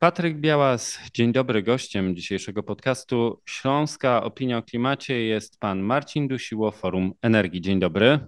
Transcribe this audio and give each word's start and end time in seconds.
Patryk 0.00 0.36
Białas, 0.36 0.98
dzień 1.14 1.32
dobry. 1.32 1.62
Gościem 1.62 2.16
dzisiejszego 2.16 2.62
podcastu 2.62 3.42
Śląska 3.46 4.22
Opinia 4.22 4.58
o 4.58 4.62
Klimacie 4.62 5.20
jest 5.20 5.60
pan 5.60 5.80
Marcin 5.80 6.28
Dusiło, 6.28 6.70
Forum 6.70 7.12
Energii. 7.22 7.60
Dzień 7.60 7.80
dobry. 7.80 8.18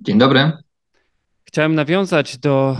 Dzień 0.00 0.18
dobry. 0.18 0.52
Chciałem 1.44 1.74
nawiązać 1.74 2.38
do 2.38 2.76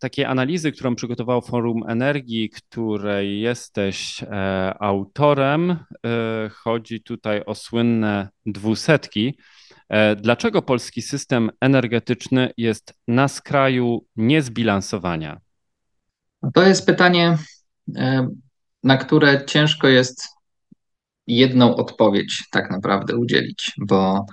takiej 0.00 0.24
analizy, 0.24 0.72
którą 0.72 0.94
przygotowało 0.94 1.40
Forum 1.40 1.84
Energii, 1.88 2.50
której 2.50 3.40
jesteś 3.40 4.22
e, 4.22 4.74
autorem. 4.80 5.70
E, 5.70 5.76
chodzi 6.48 7.02
tutaj 7.02 7.42
o 7.46 7.54
słynne 7.54 8.28
dwusetki. 8.46 9.38
E, 9.88 10.16
dlaczego 10.16 10.62
polski 10.62 11.02
system 11.02 11.50
energetyczny 11.60 12.52
jest 12.56 12.94
na 13.08 13.28
skraju 13.28 14.06
niezbilansowania? 14.16 15.40
To 16.52 16.62
jest 16.62 16.86
pytanie, 16.86 17.38
e, 17.96 18.28
na 18.82 18.96
które 18.96 19.44
ciężko 19.46 19.88
jest 19.88 20.28
jedną 21.26 21.76
odpowiedź 21.76 22.44
tak 22.50 22.70
naprawdę 22.70 23.16
udzielić, 23.16 23.72
bo 23.78 24.26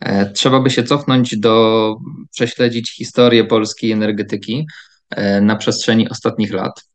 e, 0.00 0.30
trzeba 0.30 0.60
by 0.60 0.70
się 0.70 0.82
cofnąć 0.82 1.38
do, 1.38 1.96
prześledzić 2.30 2.96
historię 2.96 3.44
polskiej 3.44 3.92
energetyki 3.92 4.66
e, 5.10 5.40
na 5.40 5.56
przestrzeni 5.56 6.08
ostatnich 6.08 6.52
lat. 6.52 6.88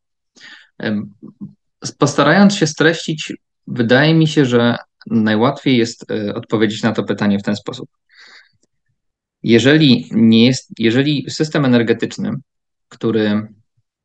Postarając 1.97 2.55
się 2.55 2.67
streścić, 2.67 3.33
wydaje 3.67 4.13
mi 4.13 4.27
się, 4.27 4.45
że 4.45 4.75
najłatwiej 5.07 5.77
jest 5.77 6.05
odpowiedzieć 6.35 6.83
na 6.83 6.91
to 6.91 7.03
pytanie 7.03 7.39
w 7.39 7.43
ten 7.43 7.55
sposób. 7.55 7.89
Jeżeli 9.43 10.09
nie 10.11 10.45
jest, 10.45 10.69
jeżeli 10.79 11.25
system 11.29 11.65
energetyczny, 11.65 12.31
który 12.89 13.47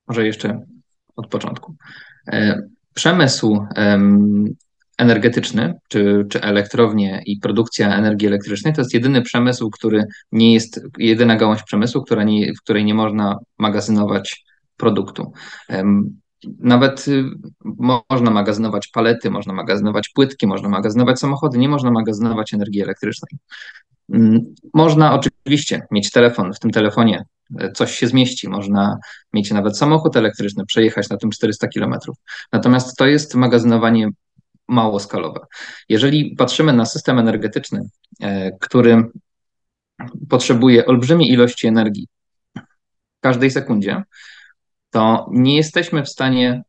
może 0.09 0.27
jeszcze 0.27 0.61
od 1.17 1.27
początku. 1.27 1.75
E, 2.33 2.63
przemysł 2.95 3.67
energetyczny, 4.99 5.75
czy, 5.89 6.27
czy 6.31 6.43
elektrownie 6.43 7.23
i 7.27 7.41
produkcja 7.41 7.97
energii 7.97 8.29
elektrycznej 8.29 8.75
to 8.75 8.81
jest 8.81 8.95
jedyny 8.95 9.23
przemysł, 9.23 9.71
który 9.71 10.05
nie 10.33 10.55
jest, 10.55 10.81
jedyna 10.99 11.37
gałąź 11.37 11.63
przemysłu, 11.63 12.03
która 12.03 12.25
nie, 12.25 12.55
w 12.55 12.63
której 12.63 12.85
nie 12.85 12.95
można 12.95 13.39
magazynować 13.59 14.45
produktu. 14.77 15.33
Nawet 16.59 17.09
y, 17.09 17.25
można 18.01 18.31
magazynować 18.31 18.89
palety, 18.89 19.31
można 19.31 19.53
magazynować 19.53 20.09
płytki, 20.09 20.47
można 20.47 20.69
magazynować 20.69 21.19
samochody, 21.19 21.59
nie 21.59 21.69
można 21.69 21.91
magazynować 21.91 22.55
energii 22.55 22.83
elektrycznej. 22.83 23.39
Mm, 24.13 24.55
można 24.75 25.15
oczywiście 25.15 25.87
mieć 25.91 26.11
telefon, 26.11 26.53
w 26.53 26.59
tym 26.59 26.71
telefonie 26.71 27.25
coś 27.75 27.99
się 27.99 28.07
zmieści, 28.07 28.49
można 28.49 28.99
mieć 29.33 29.51
nawet 29.51 29.79
samochód 29.79 30.17
elektryczny, 30.17 30.67
przejechać 30.67 31.09
na 31.09 31.17
tym 31.17 31.31
400 31.31 31.69
km. 31.69 31.95
Natomiast 32.53 32.97
to 32.97 33.07
jest 33.07 33.35
magazynowanie 33.35 34.09
małoskalowe. 34.69 35.41
Jeżeli 35.89 36.37
patrzymy 36.37 36.73
na 36.73 36.87
system 36.87 37.19
energetyczny, 37.19 37.81
e, 38.21 38.53
który 38.61 39.05
potrzebuje 40.29 40.87
olbrzymiej 40.87 41.31
ilości 41.31 41.67
energii 41.67 42.09
w 43.19 43.21
każdej 43.21 43.51
sekundzie, 43.51 44.03
to 44.91 45.27
nie 45.33 45.57
jesteśmy 45.57 46.03
w 46.03 46.09
stanie 46.09 46.63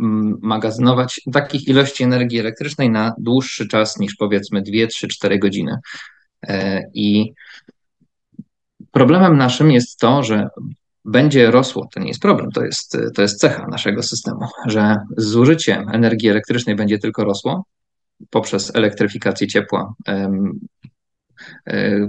mm, 0.00 0.38
magazynować 0.42 1.20
takich 1.32 1.68
ilości 1.68 2.04
energii 2.04 2.38
elektrycznej 2.38 2.90
na 2.90 3.14
dłuższy 3.18 3.68
czas 3.68 3.98
niż 3.98 4.14
powiedzmy 4.16 4.62
2, 4.62 4.86
3, 4.86 5.08
4 5.08 5.38
godziny. 5.38 5.76
E, 6.48 6.82
I 6.94 7.32
problemem 8.96 9.36
naszym 9.36 9.70
jest 9.70 9.98
to, 9.98 10.22
że 10.22 10.48
będzie 11.04 11.50
rosło, 11.50 11.88
to 11.94 12.00
nie 12.00 12.08
jest 12.08 12.22
problem, 12.22 12.50
to 12.50 12.64
jest, 12.64 12.96
to 13.14 13.22
jest 13.22 13.40
cecha 13.40 13.66
naszego 13.66 14.02
systemu, 14.02 14.40
że 14.66 14.96
zużycie 15.16 15.84
energii 15.92 16.28
elektrycznej 16.28 16.76
będzie 16.76 16.98
tylko 16.98 17.24
rosło 17.24 17.64
poprzez 18.30 18.76
elektryfikację 18.76 19.46
ciepła, 19.46 19.94
e, 20.08 20.30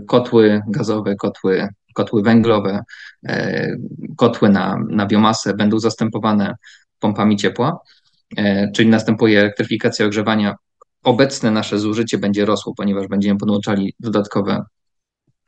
kotły 0.07 0.61
gazowe, 0.67 1.15
kotły, 1.15 1.67
kotły 1.93 2.23
węglowe, 2.23 2.83
e, 3.27 3.75
kotły 4.17 4.49
na, 4.49 4.77
na 4.89 5.05
biomasę 5.05 5.53
będą 5.53 5.79
zastępowane 5.79 6.55
pompami 6.99 7.37
ciepła, 7.37 7.79
czyli 8.75 8.89
następuje 8.89 9.39
elektryfikacja 9.39 10.05
ogrzewania. 10.05 10.55
Obecne 11.03 11.51
nasze 11.51 11.79
zużycie 11.79 12.17
będzie 12.17 12.45
rosło, 12.45 12.73
ponieważ 12.77 13.07
będziemy 13.07 13.39
podłączali 13.39 13.93
dodatkowe, 13.99 14.63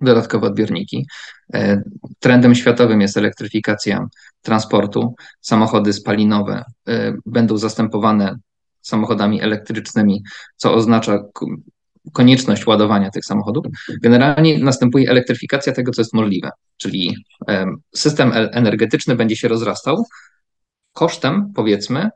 dodatkowe 0.02 0.48
odbiorniki. 0.48 1.06
E, 1.54 1.82
trendem 2.20 2.56
światowym 2.56 3.02
jest 3.02 3.18
elektryfikacja 3.18 4.08
transportu. 4.42 5.16
Samochody 5.42 5.94
spalinowe 5.94 6.64
e, 6.88 7.14
będą 7.26 7.58
zastępowane 7.58 8.38
samochodami 8.82 9.42
elektrycznymi, 9.42 10.24
co 10.56 10.74
oznacza 10.74 11.20
konieczność 12.14 12.68
ładowania 12.68 13.10
tych 13.10 13.26
samochodów. 13.26 13.66
Generalnie 14.02 14.60
następuje 14.60 15.10
elektryfikacja 15.10 15.74
tego, 15.74 15.92
co 15.92 16.02
jest 16.02 16.14
możliwe, 16.14 16.50
czyli 16.78 17.16
e, 17.50 17.66
system 17.96 18.32
energetyczny 18.34 19.16
będzie 19.16 19.36
się 19.36 19.48
rozrastał 19.48 20.06
kosztem, 20.94 21.52
powiedzmy, 21.56 22.10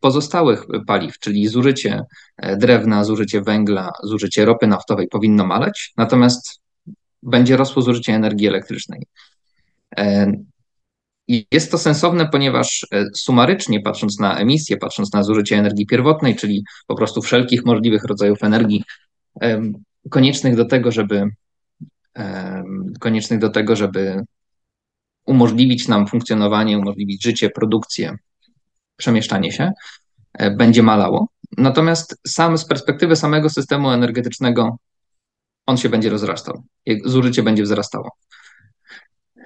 pozostałych 0.00 0.64
paliw, 0.86 1.18
czyli 1.18 1.48
zużycie 1.48 2.02
drewna, 2.56 3.04
zużycie 3.04 3.40
węgla, 3.40 3.90
zużycie 4.02 4.44
ropy 4.44 4.66
naftowej 4.66 5.08
powinno 5.08 5.46
maleć, 5.46 5.92
natomiast 5.96 6.63
będzie 7.24 7.56
rosło 7.56 7.82
zużycie 7.82 8.14
energii 8.14 8.46
elektrycznej. 8.46 9.06
E, 9.98 10.32
jest 11.28 11.70
to 11.70 11.78
sensowne, 11.78 12.28
ponieważ 12.28 12.86
sumarycznie 13.16 13.80
patrząc 13.80 14.20
na 14.20 14.38
emisję, 14.38 14.76
patrząc 14.76 15.12
na 15.12 15.22
zużycie 15.22 15.56
energii 15.56 15.86
pierwotnej, 15.86 16.36
czyli 16.36 16.64
po 16.86 16.94
prostu 16.94 17.22
wszelkich 17.22 17.64
możliwych 17.64 18.04
rodzajów 18.04 18.42
energii 18.42 18.84
koniecznych 20.10 20.56
do 20.56 20.64
tego, 20.64 20.92
żeby 20.92 21.28
koniecznych 23.00 23.40
do 23.40 23.50
tego, 23.50 23.76
żeby 23.76 24.24
umożliwić 25.26 25.88
nam 25.88 26.06
funkcjonowanie, 26.06 26.78
umożliwić 26.78 27.24
życie, 27.24 27.50
produkcję 27.50 28.16
przemieszczanie 28.96 29.52
się 29.52 29.72
e, 30.32 30.50
będzie 30.50 30.82
malało. 30.82 31.28
Natomiast 31.58 32.16
sam 32.26 32.58
z 32.58 32.64
perspektywy 32.64 33.16
samego 33.16 33.50
systemu 33.50 33.90
energetycznego 33.90 34.76
on 35.66 35.76
się 35.76 35.88
będzie 35.88 36.10
rozrastał, 36.10 36.62
zużycie 37.04 37.42
będzie 37.42 37.62
wzrastało. 37.62 38.10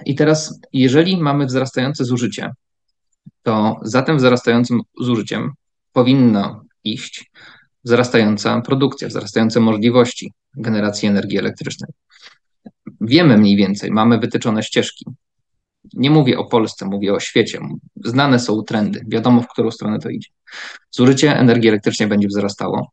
I 0.07 0.15
teraz, 0.15 0.61
jeżeli 0.73 1.17
mamy 1.17 1.47
wzrastające 1.47 2.05
zużycie, 2.05 2.51
to 3.43 3.77
za 3.83 4.03
tym 4.03 4.17
wzrastającym 4.17 4.81
zużyciem 5.01 5.53
powinna 5.93 6.61
iść 6.85 7.31
wzrastająca 7.85 8.61
produkcja, 8.61 9.09
wzrastające 9.09 9.61
możliwości 9.61 10.33
generacji 10.57 11.09
energii 11.09 11.39
elektrycznej. 11.39 11.91
Wiemy 13.01 13.39
mniej 13.39 13.57
więcej, 13.57 13.91
mamy 13.91 14.19
wytyczone 14.19 14.63
ścieżki, 14.63 15.05
nie 15.95 16.11
mówię 16.11 16.39
o 16.39 16.45
Polsce, 16.45 16.87
mówię 16.87 17.15
o 17.15 17.21
świecie. 17.21 17.61
Znane 18.05 18.39
są 18.39 18.63
trendy, 18.63 19.05
wiadomo, 19.09 19.43
w 19.43 19.49
którą 19.49 19.71
stronę 19.71 19.99
to 19.99 20.09
idzie. 20.09 20.29
Zużycie 20.91 21.37
energii 21.37 21.69
elektrycznej 21.69 22.09
będzie 22.09 22.29
wzrastało. 22.29 22.93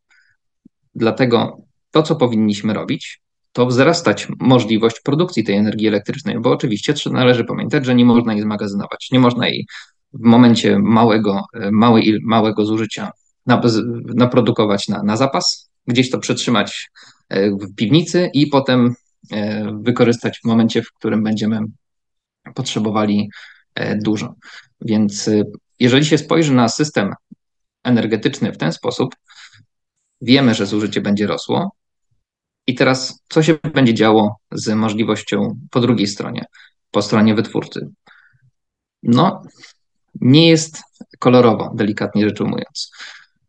Dlatego 0.94 1.65
to, 1.96 2.02
co 2.02 2.16
powinniśmy 2.16 2.74
robić, 2.74 3.20
to 3.52 3.66
wzrastać 3.66 4.28
możliwość 4.40 5.00
produkcji 5.00 5.44
tej 5.44 5.56
energii 5.56 5.88
elektrycznej, 5.88 6.40
bo 6.40 6.50
oczywiście 6.50 6.94
należy 7.10 7.44
pamiętać, 7.44 7.86
że 7.86 7.94
nie 7.94 8.04
można 8.04 8.32
jej 8.32 8.42
zmagazynować. 8.42 9.08
Nie 9.12 9.20
można 9.20 9.48
jej 9.48 9.66
w 10.12 10.20
momencie 10.20 10.78
małego, 10.78 11.44
małej, 11.72 12.18
małego 12.22 12.64
zużycia 12.66 13.10
naprodukować 14.14 14.88
na, 14.88 15.02
na 15.02 15.16
zapas, 15.16 15.70
gdzieś 15.86 16.10
to 16.10 16.18
przetrzymać 16.18 16.90
e, 17.28 17.50
w 17.50 17.74
piwnicy 17.74 18.30
i 18.34 18.46
potem 18.46 18.94
e, 19.32 19.72
wykorzystać 19.80 20.40
w 20.44 20.46
momencie, 20.46 20.82
w 20.82 20.92
którym 20.92 21.22
będziemy 21.22 21.60
potrzebowali 22.54 23.30
e, 23.74 23.96
dużo. 23.96 24.34
Więc 24.80 25.28
e, 25.28 25.44
jeżeli 25.78 26.04
się 26.04 26.18
spojrzy 26.18 26.52
na 26.52 26.68
system 26.68 27.14
energetyczny 27.84 28.52
w 28.52 28.58
ten 28.58 28.72
sposób, 28.72 29.14
wiemy, 30.20 30.54
że 30.54 30.66
zużycie 30.66 31.00
będzie 31.00 31.26
rosło. 31.26 31.75
I 32.66 32.74
teraz, 32.74 33.22
co 33.28 33.42
się 33.42 33.54
będzie 33.74 33.94
działo 33.94 34.36
z 34.52 34.68
możliwością 34.68 35.58
po 35.70 35.80
drugiej 35.80 36.06
stronie, 36.06 36.44
po 36.90 37.02
stronie 37.02 37.34
wytwórcy? 37.34 37.88
No, 39.02 39.42
nie 40.20 40.48
jest 40.48 40.82
kolorowo, 41.18 41.72
delikatnie 41.74 42.24
rzecz 42.28 42.40
ujmując. 42.40 42.90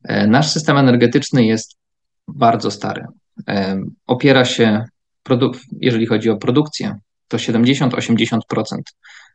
E, 0.03 0.27
nasz 0.27 0.51
system 0.51 0.77
energetyczny 0.77 1.45
jest 1.45 1.77
bardzo 2.27 2.71
stary. 2.71 3.05
Opiera 4.07 4.45
się, 4.45 4.85
jeżeli 5.81 6.05
chodzi 6.05 6.29
o 6.29 6.37
produkcję, 6.37 6.95
to 7.27 7.37
70-80% 7.37 8.39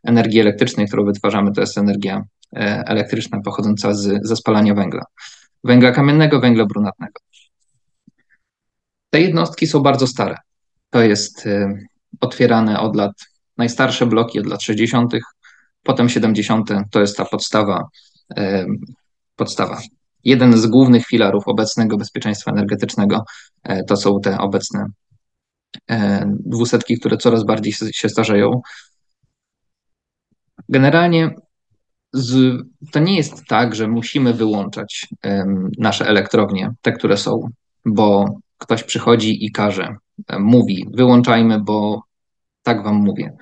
energii 0.04 0.40
elektrycznej, 0.40 0.86
którą 0.86 1.04
wytwarzamy, 1.04 1.52
to 1.52 1.60
jest 1.60 1.78
energia 1.78 2.24
e, 2.56 2.58
elektryczna 2.86 3.40
pochodząca 3.40 3.94
z, 3.94 4.26
ze 4.26 4.36
spalania 4.36 4.74
węgla. 4.74 5.04
Węgla 5.64 5.92
kamiennego, 5.92 6.40
węgla 6.40 6.66
brunatnego. 6.66 7.20
Te 9.12 9.20
jednostki 9.20 9.66
są 9.66 9.80
bardzo 9.80 10.06
stare. 10.06 10.36
To 10.90 11.02
jest 11.02 11.46
e, 11.46 11.74
otwierane 12.20 12.80
od 12.80 12.96
lat, 12.96 13.12
najstarsze 13.58 14.06
bloki 14.06 14.40
od 14.40 14.46
lat 14.46 14.62
60., 14.62 15.12
potem 15.82 16.08
70. 16.08 16.70
to 16.90 17.00
jest 17.00 17.16
ta 17.16 17.24
podstawa 17.24 17.88
podstawa. 19.36 19.80
Jeden 20.24 20.58
z 20.58 20.66
głównych 20.66 21.06
filarów 21.06 21.48
obecnego 21.48 21.96
bezpieczeństwa 21.96 22.50
energetycznego 22.50 23.24
to 23.88 23.96
są 23.96 24.20
te 24.20 24.38
obecne 24.38 24.86
dwusetki, 26.28 26.98
które 27.00 27.16
coraz 27.16 27.44
bardziej 27.44 27.72
się 27.72 28.08
starzeją. 28.08 28.60
Generalnie 30.68 31.30
z, 32.12 32.56
to 32.92 33.00
nie 33.00 33.16
jest 33.16 33.44
tak, 33.48 33.74
że 33.74 33.88
musimy 33.88 34.34
wyłączać 34.34 35.08
nasze 35.78 36.06
elektrownie, 36.06 36.70
te, 36.82 36.92
które 36.92 37.16
są, 37.16 37.40
bo 37.84 38.26
ktoś 38.62 38.84
przychodzi 38.84 39.44
i 39.44 39.52
każe, 39.52 39.96
mówi, 40.38 40.86
wyłączajmy, 40.94 41.60
bo 41.60 42.02
tak 42.62 42.84
wam 42.84 42.94
mówię. 42.94 43.36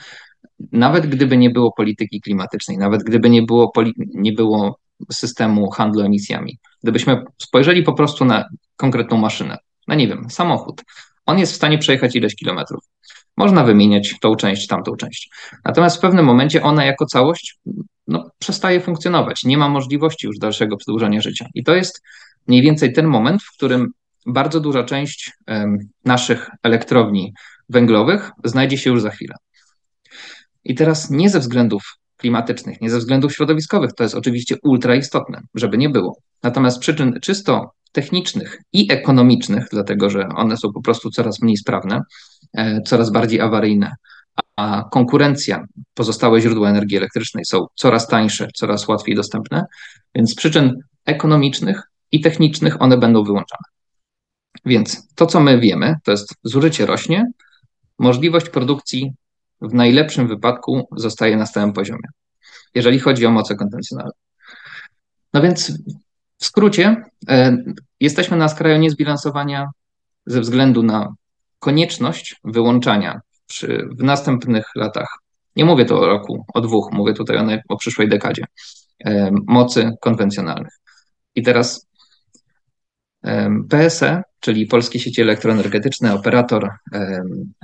Nawet 0.73 1.07
gdyby 1.07 1.37
nie 1.37 1.51
było 1.51 1.73
polityki 1.73 2.21
klimatycznej, 2.21 2.79
nawet 2.79 3.03
gdyby 3.03 3.31
nie 3.31 3.43
było, 3.43 3.73
nie 4.15 4.33
było 4.33 4.79
systemu 5.13 5.71
handlu 5.71 6.03
emisjami, 6.03 6.59
gdybyśmy 6.83 7.25
spojrzeli 7.39 7.83
po 7.83 7.93
prostu 7.93 8.25
na 8.25 8.45
konkretną 8.77 9.17
maszynę, 9.17 9.59
na 9.89 9.95
nie 9.95 10.09
wiem, 10.09 10.31
samochód, 10.31 10.83
on 11.27 11.39
jest 11.39 11.53
w 11.53 11.57
stanie 11.57 11.79
przejechać 11.79 12.17
ileś 12.17 12.35
kilometrów. 12.35 12.85
Można 13.37 13.65
wymieniać 13.65 14.15
tą 14.21 14.37
część, 14.37 14.67
tamtą 14.67 14.97
część. 14.97 15.31
Natomiast 15.65 15.97
w 15.97 16.01
pewnym 16.01 16.25
momencie 16.25 16.63
ona 16.63 16.85
jako 16.85 17.07
całość 17.07 17.59
no, 18.07 18.31
przestaje 18.39 18.81
funkcjonować. 18.81 19.45
Nie 19.45 19.59
ma 19.59 19.69
możliwości 19.69 20.27
już 20.27 20.39
dalszego 20.39 20.77
przedłużania 20.77 21.21
życia. 21.21 21.47
I 21.55 21.65
to 21.65 21.75
jest 21.75 22.03
mniej 22.47 22.63
więcej 22.63 22.93
ten 22.93 23.07
moment, 23.07 23.43
w 23.43 23.53
którym 23.53 23.93
bardzo 24.27 24.61
duża 24.61 24.85
część 24.85 25.33
naszych 26.05 26.51
elektrowni 26.63 27.33
węglowych 27.69 28.31
znajdzie 28.45 28.79
się 28.79 28.91
już 28.91 29.03
za 29.03 29.11
chwilę. 29.11 29.35
I 30.65 30.75
teraz 30.75 31.11
nie 31.11 31.31
ze 31.31 31.41
względów 31.41 31.83
klimatycznych, 32.17 32.81
nie 32.81 32.91
ze 32.91 32.99
względów 32.99 33.35
środowiskowych, 33.35 33.93
to 33.93 34.03
jest 34.03 34.15
oczywiście 34.15 34.57
ultra 34.63 34.95
istotne, 34.95 35.41
żeby 35.55 35.79
nie 35.79 35.89
było. 35.89 36.17
Natomiast 36.43 36.79
przyczyn 36.79 37.19
czysto 37.23 37.73
technicznych 37.93 38.59
i 38.73 38.93
ekonomicznych, 38.93 39.67
dlatego 39.71 40.11
że 40.11 40.29
one 40.37 40.57
są 40.57 40.73
po 40.73 40.83
prostu 40.83 41.11
coraz 41.11 41.43
mniej 41.43 41.57
sprawne, 41.57 42.01
e, 42.57 42.81
coraz 42.83 43.11
bardziej 43.11 43.41
awaryjne, 43.41 43.95
a 44.57 44.85
konkurencja, 44.91 45.65
pozostałe 45.95 46.41
źródła 46.41 46.71
energii 46.71 46.97
elektrycznej 46.97 47.45
są 47.45 47.67
coraz 47.75 48.09
tańsze, 48.09 48.49
coraz 48.55 48.89
łatwiej 48.89 49.15
dostępne, 49.15 49.65
więc 50.15 50.31
z 50.31 50.35
przyczyn 50.35 50.75
ekonomicznych 51.07 51.83
i 52.13 52.21
technicznych 52.21 52.83
one 52.83 52.99
będą 52.99 53.25
wyłączane. 53.25 53.65
Więc 54.65 55.15
to, 55.15 55.27
co 55.27 55.41
my 55.41 55.61
wiemy, 55.61 55.97
to 56.05 56.11
jest 56.11 56.35
zużycie 56.45 56.87
rośnie, 56.87 57.31
możliwość 57.99 58.49
produkcji 58.49 59.13
w 59.61 59.75
najlepszym 59.75 60.29
wypadku 60.29 60.89
zostaje 60.97 61.37
na 61.37 61.47
stałym 61.47 61.73
poziomie, 61.73 62.09
jeżeli 62.75 62.99
chodzi 62.99 63.27
o 63.27 63.31
moce 63.31 63.57
konwencjonalne. 63.57 64.13
No 65.35 65.43
więc 65.43 65.73
w 66.39 66.45
skrócie, 66.45 67.05
e, 67.29 67.57
jesteśmy 68.01 68.37
na 68.37 68.49
skraju 68.49 68.79
niezbilansowania 68.79 69.71
ze 70.27 70.41
względu 70.41 70.83
na 70.83 71.15
konieczność 71.59 72.41
wyłączania 72.45 73.21
przy, 73.47 73.89
w 73.99 74.03
następnych 74.03 74.65
latach, 74.75 75.19
nie 75.57 75.65
mówię 75.65 75.85
tu 75.85 75.97
o 75.97 76.07
roku, 76.07 76.45
o 76.55 76.61
dwóch, 76.61 76.93
mówię 76.93 77.15
tutaj 77.15 77.37
o, 77.37 77.45
o 77.69 77.77
przyszłej 77.77 78.09
dekadzie, 78.09 78.45
e, 79.05 79.31
mocy 79.47 79.91
konwencjonalnych. 80.01 80.73
I 81.35 81.43
teraz 81.43 81.87
PSE, 83.69 84.23
czyli 84.41 84.67
Polskie 84.67 84.99
Sieci 84.99 85.23
Elektroenergetyczne, 85.23 86.15
operator 86.15 86.71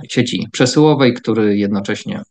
sieci 0.09 0.47
przesyłowej, 0.51 1.13
który 1.13 1.57
jednocześnie 1.57 2.21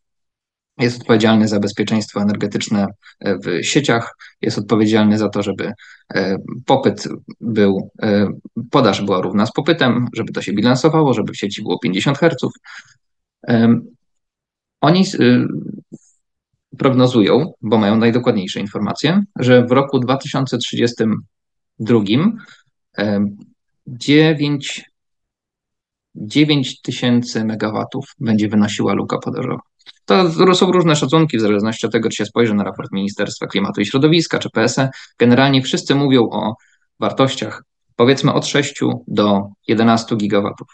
jest 0.78 1.00
odpowiedzialny 1.00 1.48
za 1.48 1.60
bezpieczeństwo 1.60 2.20
energetyczne 2.20 2.86
e, 3.20 3.38
w 3.38 3.64
sieciach, 3.64 4.16
jest 4.42 4.58
odpowiedzialny 4.58 5.18
za 5.18 5.28
to, 5.28 5.42
żeby 5.42 5.72
e, 6.14 6.36
popyt 6.66 7.08
był, 7.40 7.90
e, 8.02 8.28
podaż 8.70 9.02
była 9.02 9.20
równa 9.20 9.46
z 9.46 9.52
popytem, 9.52 10.08
żeby 10.12 10.32
to 10.32 10.42
się 10.42 10.52
bilansowało, 10.52 11.14
żeby 11.14 11.32
w 11.32 11.36
sieci 11.36 11.62
było 11.62 11.78
50 11.78 12.18
Hz. 12.18 12.50
Oni 14.80 15.04
prognozują, 16.78 17.52
bo 17.62 17.78
mają 17.78 17.96
najdokładniejsze 17.96 18.60
informacje, 18.60 19.22
że 19.38 19.66
w 19.66 19.72
roku 19.72 19.98
2032 19.98 22.00
9, 23.86 24.84
9 26.14 26.80
tysięcy 26.80 27.44
megawatów 27.44 28.04
będzie 28.20 28.48
wynosiła 28.48 28.94
luka 28.94 29.18
podażowa. 29.18 29.60
To 30.04 30.54
są 30.54 30.72
różne 30.72 30.96
szacunki 30.96 31.38
w 31.38 31.40
zależności 31.40 31.86
od 31.86 31.92
tego, 31.92 32.08
czy 32.08 32.16
się 32.16 32.26
spojrzy 32.26 32.54
na 32.54 32.64
raport 32.64 32.92
Ministerstwa 32.92 33.46
Klimatu 33.46 33.80
i 33.80 33.86
Środowiska 33.86 34.38
czy 34.38 34.50
PSE. 34.50 34.90
Generalnie 35.18 35.62
wszyscy 35.62 35.94
mówią 35.94 36.22
o 36.30 36.54
wartościach 37.00 37.62
powiedzmy 37.96 38.32
od 38.32 38.46
6 38.46 38.80
do 39.08 39.48
11 39.68 40.16
gigawatów. 40.16 40.68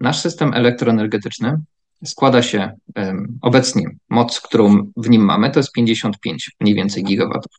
Nasz 0.00 0.20
system 0.20 0.54
elektroenergetyczny 0.54 1.56
składa 2.04 2.42
się 2.42 2.72
um, 2.96 3.38
obecnie, 3.42 3.86
moc, 4.08 4.40
którą 4.40 4.92
w 4.96 5.10
nim 5.10 5.22
mamy, 5.24 5.50
to 5.50 5.60
jest 5.60 5.72
55 5.72 6.50
mniej 6.60 6.74
więcej 6.74 7.04
gigawatów. 7.04 7.52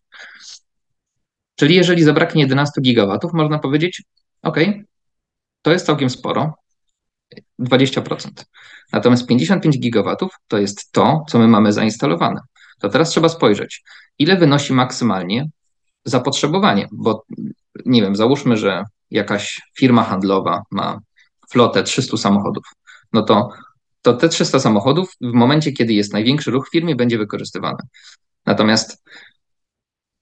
Czyli 1.56 1.76
jeżeli 1.76 2.04
zabraknie 2.04 2.42
11 2.42 2.82
gigawatów, 2.82 3.34
można 3.34 3.60
powiedzieć, 3.60 4.04
OK, 4.42 4.58
to 5.66 5.72
jest 5.72 5.86
całkiem 5.86 6.10
sporo, 6.10 6.54
20%. 7.60 8.30
Natomiast 8.92 9.28
55 9.28 9.80
gigawatów 9.80 10.32
to 10.48 10.58
jest 10.58 10.92
to, 10.92 11.24
co 11.30 11.40
my 11.40 11.48
mamy 11.48 11.74
zainstalowane. 11.74 12.42
To 12.80 12.90
teraz 12.90 13.10
trzeba 13.10 13.30
spojrzeć, 13.30 13.84
ile 14.20 14.38
wynosi 14.38 14.74
maksymalnie 14.74 15.50
zapotrzebowanie, 16.06 16.88
bo 16.92 17.26
nie 17.86 18.02
wiem, 18.02 18.16
załóżmy, 18.16 18.58
że 18.58 18.84
jakaś 19.12 19.62
firma 19.78 20.04
handlowa 20.04 20.64
ma 20.72 21.00
flotę 21.50 21.84
300 21.84 22.18
samochodów. 22.18 22.64
No 23.14 23.22
to, 23.22 23.50
to 24.02 24.14
te 24.14 24.30
300 24.30 24.60
samochodów 24.60 25.14
w 25.22 25.34
momencie, 25.34 25.72
kiedy 25.72 25.94
jest 25.94 26.14
największy 26.14 26.52
ruch 26.52 26.68
w 26.68 26.72
firmie, 26.72 26.96
będzie 26.96 27.18
wykorzystywane. 27.18 27.80
Natomiast 28.46 29.04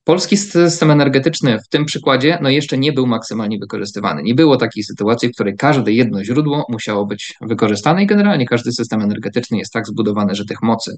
Polski 0.03 0.37
system 0.37 0.91
energetyczny 0.91 1.59
w 1.59 1.67
tym 1.67 1.85
przykładzie 1.85 2.39
no 2.41 2.49
jeszcze 2.49 2.77
nie 2.77 2.93
był 2.93 3.07
maksymalnie 3.07 3.57
wykorzystywany. 3.59 4.23
Nie 4.23 4.35
było 4.35 4.57
takiej 4.57 4.83
sytuacji, 4.83 5.29
w 5.29 5.31
której 5.31 5.55
każde 5.55 5.91
jedno 5.91 6.23
źródło 6.23 6.65
musiało 6.69 7.05
być 7.05 7.33
wykorzystane 7.41 8.03
i 8.03 8.07
generalnie 8.07 8.45
każdy 8.45 8.71
system 8.71 9.01
energetyczny 9.01 9.57
jest 9.57 9.73
tak 9.73 9.87
zbudowany, 9.87 10.35
że 10.35 10.45
tych 10.45 10.61
mocy, 10.61 10.95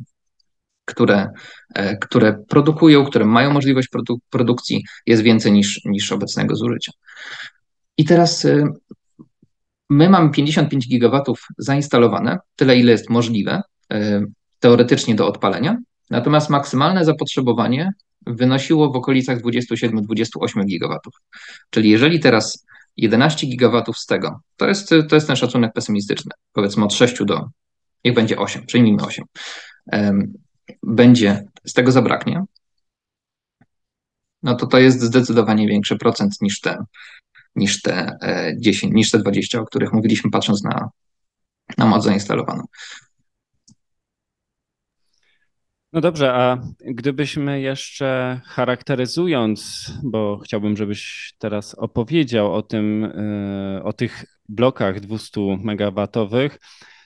które, 0.85 1.29
e, 1.75 1.97
które 1.97 2.37
produkują, 2.49 3.05
które 3.05 3.25
mają 3.25 3.53
możliwość 3.53 3.87
produ 3.87 4.19
produkcji, 4.29 4.83
jest 5.05 5.21
więcej 5.21 5.51
niż, 5.51 5.81
niż 5.85 6.11
obecnego 6.11 6.55
zużycia. 6.55 6.91
I 7.97 8.05
teraz 8.05 8.45
e, 8.45 8.67
my 9.89 10.09
mamy 10.09 10.31
55 10.31 10.87
gigawatów 10.87 11.47
zainstalowane, 11.57 12.37
tyle 12.55 12.77
ile 12.77 12.91
jest 12.91 13.09
możliwe 13.09 13.61
e, 13.93 14.21
teoretycznie 14.59 15.15
do 15.15 15.27
odpalenia, 15.27 15.77
natomiast 16.09 16.49
maksymalne 16.49 17.05
zapotrzebowanie 17.05 17.91
wynosiło 18.25 18.91
w 18.91 18.95
okolicach 18.95 19.41
27-28 19.41 20.65
gigawatów. 20.65 21.13
Czyli 21.69 21.89
jeżeli 21.89 22.19
teraz 22.19 22.65
11 22.97 23.47
gigawatów 23.47 23.97
z 23.97 24.05
tego, 24.05 24.39
to 24.57 24.67
jest, 24.67 24.89
to 25.09 25.15
jest 25.15 25.27
ten 25.27 25.35
szacunek 25.35 25.73
pesymistyczny, 25.73 26.31
powiedzmy 26.53 26.85
od 26.85 26.93
6 26.93 27.23
do, 27.25 27.49
niech 28.05 28.13
będzie 28.13 28.37
8, 28.37 28.65
przyjmijmy 28.65 29.03
8, 29.03 29.25
będzie, 30.83 31.43
z 31.65 31.73
tego 31.73 31.91
zabraknie, 31.91 32.43
no 34.43 34.55
to 34.55 34.67
to 34.67 34.79
jest 34.79 35.01
zdecydowanie 35.01 35.67
większy 35.67 35.97
procent 35.97 36.41
niż 36.41 36.59
te, 36.59 36.77
niż 37.55 37.81
te 37.81 38.17
10, 38.57 38.91
e, 38.91 38.95
niż 38.95 39.11
te 39.11 39.19
20, 39.19 39.59
o 39.59 39.65
których 39.65 39.93
mówiliśmy 39.93 40.31
patrząc 40.31 40.63
na, 40.63 40.89
na 41.77 41.85
moc 41.85 42.03
zainstalowaną. 42.03 42.63
No 45.95 46.01
dobrze, 46.01 46.33
a 46.33 46.61
gdybyśmy 46.79 47.61
jeszcze 47.61 48.41
charakteryzując, 48.45 49.91
bo 50.03 50.37
chciałbym, 50.37 50.77
żebyś 50.77 51.33
teraz 51.39 51.75
opowiedział 51.75 52.53
o 52.53 52.61
tym, 52.61 53.03
e, 53.03 53.83
o 53.83 53.93
tych 53.93 54.25
blokach 54.49 54.99
200 54.99 55.41
megawatowych, 55.63 56.59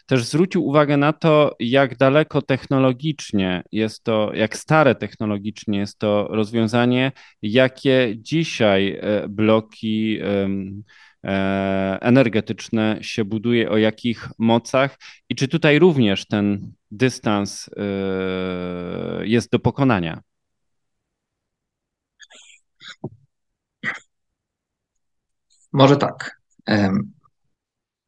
też 0.05 0.25
zwrócił 0.25 0.65
uwagę 0.65 0.97
na 0.97 1.13
to, 1.13 1.55
jak 1.59 1.97
daleko 1.97 2.41
technologicznie 2.41 3.63
jest 3.71 4.03
to, 4.03 4.31
jak 4.33 4.57
stare 4.57 4.95
technologicznie 4.95 5.79
jest 5.79 5.99
to 5.99 6.27
rozwiązanie, 6.31 7.11
jakie 7.41 8.13
dzisiaj 8.17 8.99
e, 9.01 9.27
bloki 9.27 10.19
energetyczne 12.01 12.97
się 13.01 13.25
buduje, 13.25 13.69
o 13.69 13.77
jakich 13.77 14.29
mocach 14.37 14.97
i 15.29 15.35
czy 15.35 15.47
tutaj 15.47 15.79
również 15.79 16.27
ten 16.27 16.73
dystans 16.91 17.69
e, 17.77 19.27
jest 19.27 19.51
do 19.51 19.59
pokonania? 19.59 20.21
Może 25.73 25.97
tak. 25.97 26.41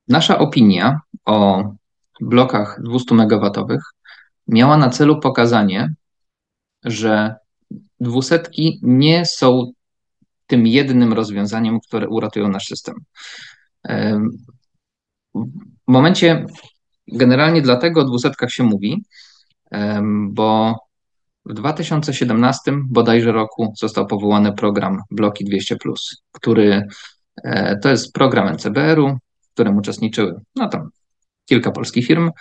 Nasza 0.08 0.38
opinia 0.38 1.00
o 1.25 1.63
blokach 2.22 2.80
200 2.84 3.15
MW 3.15 3.51
miała 4.48 4.77
na 4.77 4.89
celu 4.89 5.20
pokazanie, 5.20 5.94
że 6.84 7.36
dwusetki 8.00 8.80
nie 8.84 9.25
są 9.25 9.72
tym 10.51 10.67
jednym 10.67 11.13
rozwiązaniem, 11.13 11.79
które 11.79 12.10
uratują 12.10 12.50
nasz 12.50 12.65
system. 12.65 12.96
W 15.88 15.88
momencie, 15.88 16.46
generalnie 17.08 17.62
dlatego 17.62 18.01
o 18.01 18.05
dwusetkach 18.05 18.51
się 18.51 18.63
mówi, 18.63 19.03
bo 20.29 20.75
w 21.46 21.53
2017 21.53 22.72
bodajże 22.89 23.31
roku 23.31 23.74
został 23.77 24.08
powołany 24.08 24.53
program 24.53 25.01
Bloki 25.12 25.46
200, 25.46 25.77
który 26.31 26.88
e, 27.43 27.79
to 27.79 27.89
jest 27.89 28.13
program 28.13 28.53
NCBR-u, 28.53 29.17
w 29.41 29.53
którym 29.53 29.77
uczestniczyły 29.77 30.41
no 30.55 30.70
tam 30.70 30.89
kilka 31.46 31.72
polskich 31.72 32.08
firm. 32.08 32.31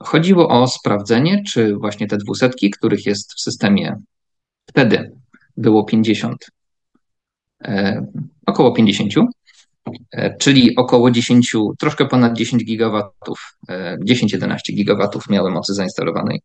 Chodziło 0.00 0.48
o 0.48 0.68
sprawdzenie, 0.68 1.42
czy 1.46 1.76
właśnie 1.76 2.06
te 2.06 2.16
dwusetki, 2.16 2.70
których 2.70 3.06
jest 3.06 3.32
w 3.32 3.40
systemie 3.40 3.96
wtedy 4.68 5.12
było 5.56 5.84
50, 5.84 6.44
e, 6.44 6.59
około 8.46 8.72
50, 8.72 9.12
e, 10.12 10.36
czyli 10.36 10.76
około 10.76 11.10
10, 11.10 11.56
troszkę 11.78 12.06
ponad 12.06 12.36
10 12.36 12.64
gigawatów, 12.64 13.56
10-11 14.04 14.56
gigawatów 14.74 15.28
miały 15.28 15.50
mocy 15.50 15.74
zainstalowanej. 15.74 16.42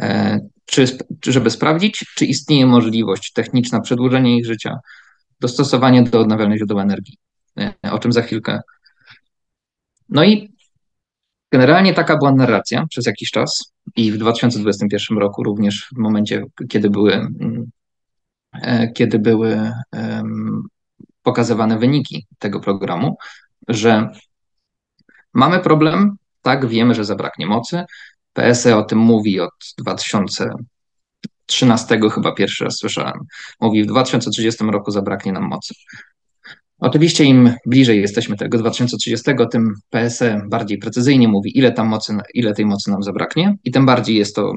E, 0.00 0.38
czy, 0.64 0.98
żeby 1.26 1.50
sprawdzić, 1.50 2.04
czy 2.14 2.26
istnieje 2.26 2.66
możliwość 2.66 3.32
techniczna 3.32 3.80
przedłużenia 3.80 4.36
ich 4.36 4.46
życia, 4.46 4.78
dostosowanie 5.40 6.02
do 6.02 6.20
odnawialnych 6.20 6.58
źródeł 6.58 6.80
energii, 6.80 7.16
e, 7.58 7.92
o 7.92 7.98
czym 7.98 8.12
za 8.12 8.22
chwilkę. 8.22 8.60
No 10.08 10.24
i 10.24 10.52
generalnie 11.52 11.94
taka 11.94 12.16
była 12.16 12.32
narracja 12.32 12.86
przez 12.86 13.06
jakiś 13.06 13.30
czas 13.30 13.72
i 13.96 14.12
w 14.12 14.18
2021 14.18 15.18
roku 15.18 15.42
również 15.42 15.88
w 15.96 15.98
momencie, 15.98 16.44
kiedy 16.68 16.90
były, 16.90 17.14
mm, 17.14 17.30
e, 17.40 17.64
kiedy 18.94 19.18
były 19.18 19.72
pokazywane 21.22 21.78
wyniki 21.78 22.26
tego 22.38 22.60
programu, 22.60 23.16
że 23.68 24.08
mamy 25.34 25.60
problem, 25.60 26.16
tak, 26.42 26.66
wiemy, 26.66 26.94
że 26.94 27.04
zabraknie 27.04 27.46
mocy, 27.46 27.84
PSE 28.32 28.76
o 28.76 28.82
tym 28.82 28.98
mówi 28.98 29.40
od 29.40 29.50
2013 29.78 32.00
chyba 32.14 32.32
pierwszy 32.32 32.64
raz 32.64 32.76
słyszałem. 32.76 33.20
Mówi, 33.60 33.82
w 33.82 33.86
2030 33.86 34.64
roku 34.64 34.90
zabraknie 34.90 35.32
nam 35.32 35.48
mocy. 35.48 35.74
Oczywiście 36.78 37.24
im 37.24 37.54
bliżej 37.66 38.00
jesteśmy 38.00 38.36
tego 38.36 38.58
2030, 38.58 39.30
tym 39.50 39.74
PSE 39.90 40.42
bardziej 40.48 40.78
precyzyjnie 40.78 41.28
mówi, 41.28 41.58
ile, 41.58 41.72
tam 41.72 41.86
mocy, 41.86 42.16
ile 42.34 42.54
tej 42.54 42.66
mocy 42.66 42.90
nam 42.90 43.02
zabraknie 43.02 43.56
i 43.64 43.70
tym 43.70 43.86
bardziej 43.86 44.16
jest 44.16 44.36
to, 44.36 44.52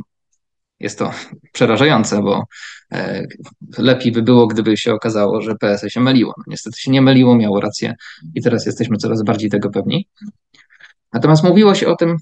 jest 0.82 1.00
to 1.00 1.12
przerażające, 1.52 2.22
bo 2.22 2.44
e, 2.92 3.26
lepiej 3.78 4.12
by 4.12 4.22
było, 4.22 4.48
gdyby 4.48 4.78
się 4.78 4.94
okazało, 4.94 5.42
że 5.42 5.56
PSE 5.56 5.90
się 5.90 6.00
myliło. 6.00 6.34
No, 6.38 6.44
niestety 6.48 6.80
się 6.80 6.92
nie 6.92 7.02
myliło, 7.02 7.36
miało 7.36 7.62
rację 7.62 7.96
i 8.36 8.42
teraz 8.42 8.66
jesteśmy 8.66 8.98
coraz 8.98 9.24
bardziej 9.24 9.50
tego 9.50 9.70
pewni. 9.70 10.08
Natomiast 11.14 11.44
mówiło 11.44 11.76
się 11.76 11.88
o 11.88 11.96
tym 11.96 12.18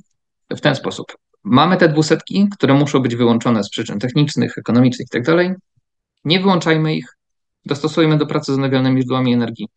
w 0.50 0.62
ten 0.62 0.75
sposób. 0.75 1.18
Mamy 1.44 1.78
te 1.78 1.89
dwusetki, 1.89 2.48
które 2.51 2.74
muszą 2.74 3.00
być 3.00 3.16
wyłączone 3.16 3.63
z 3.63 3.70
przyczyn 3.70 4.00
technicznych, 4.00 4.58
ekonomicznych 4.58 5.08
itd. 5.13 5.46
Tak 5.48 5.58
Nie 6.25 6.39
wyłączajmy 6.39 6.96
ich, 6.96 7.18
dostosujmy 7.66 8.18
do 8.18 8.25
pracy 8.25 8.51
z 8.51 8.56
odnawialnymi 8.56 9.01
źródłami 9.01 9.34
energii. 9.34 9.68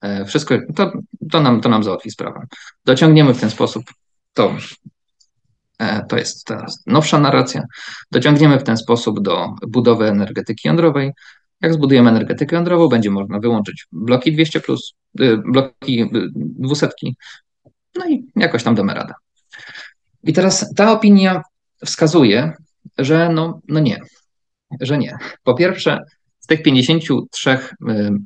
E, 0.00 0.24
wszystko 0.24 0.54
to, 0.76 0.92
to, 1.30 1.40
nam, 1.40 1.60
to 1.60 1.68
nam 1.68 1.82
załatwi 1.82 2.10
sprawę. 2.10 2.46
Dociągniemy 2.84 3.34
w 3.34 3.40
ten 3.40 3.50
sposób 3.50 3.84
to. 4.34 4.56
E, 5.78 6.06
to 6.08 6.16
jest 6.16 6.44
teraz 6.44 6.82
nowsza 6.86 7.20
narracja. 7.20 7.62
Dociągniemy 8.10 8.58
w 8.58 8.62
ten 8.62 8.76
sposób 8.76 9.22
do 9.22 9.48
budowy 9.68 10.08
energetyki 10.08 10.68
jądrowej. 10.68 11.12
Jak 11.60 11.74
zbudujemy 11.74 12.10
energetykę 12.10 12.56
jądrową, 12.56 12.88
będzie 12.88 13.10
można 13.10 13.38
wyłączyć 13.38 13.86
bloki 13.92 14.32
200, 14.32 14.60
plus, 14.60 14.94
y, 15.20 15.38
bloki 15.52 16.02
y, 16.02 16.08
dwusetki, 16.34 17.16
no 17.94 18.08
i 18.08 18.24
jakoś 18.36 18.62
tam 18.62 18.74
damy 18.74 18.94
radę. 18.94 19.14
I 20.22 20.32
teraz 20.32 20.74
ta 20.74 20.92
opinia 20.92 21.42
wskazuje, 21.84 22.52
że 22.98 23.28
no, 23.28 23.60
no 23.68 23.80
nie, 23.80 24.00
że 24.80 24.98
nie. 24.98 25.16
Po 25.42 25.54
pierwsze, 25.54 25.98
z 26.38 26.46
tych 26.46 26.62
53 26.62 27.50
y, 27.50 27.58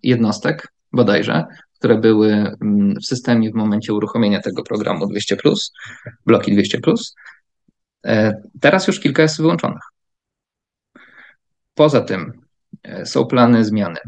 jednostek 0.03 0.73
bodajże, 0.93 1.45
które 1.79 1.99
były 1.99 2.33
mm, 2.33 2.95
w 3.03 3.07
systemie 3.07 3.51
w 3.51 3.55
momencie 3.55 3.95
uruchomienia 3.95 4.41
tego 4.41 4.63
programu 4.63 5.07
200, 5.07 5.37
bloki 6.27 6.53
200, 6.53 6.79
e, 6.79 6.81
teraz 8.61 8.87
już 8.87 9.01
kilka 9.01 9.23
jest 9.23 9.37
wyłączonych. 9.39 9.83
Poza 11.75 12.01
tym 12.01 12.33
e, 12.83 13.07
są 13.07 13.27
plany 13.27 13.65
zmiany 13.65 13.99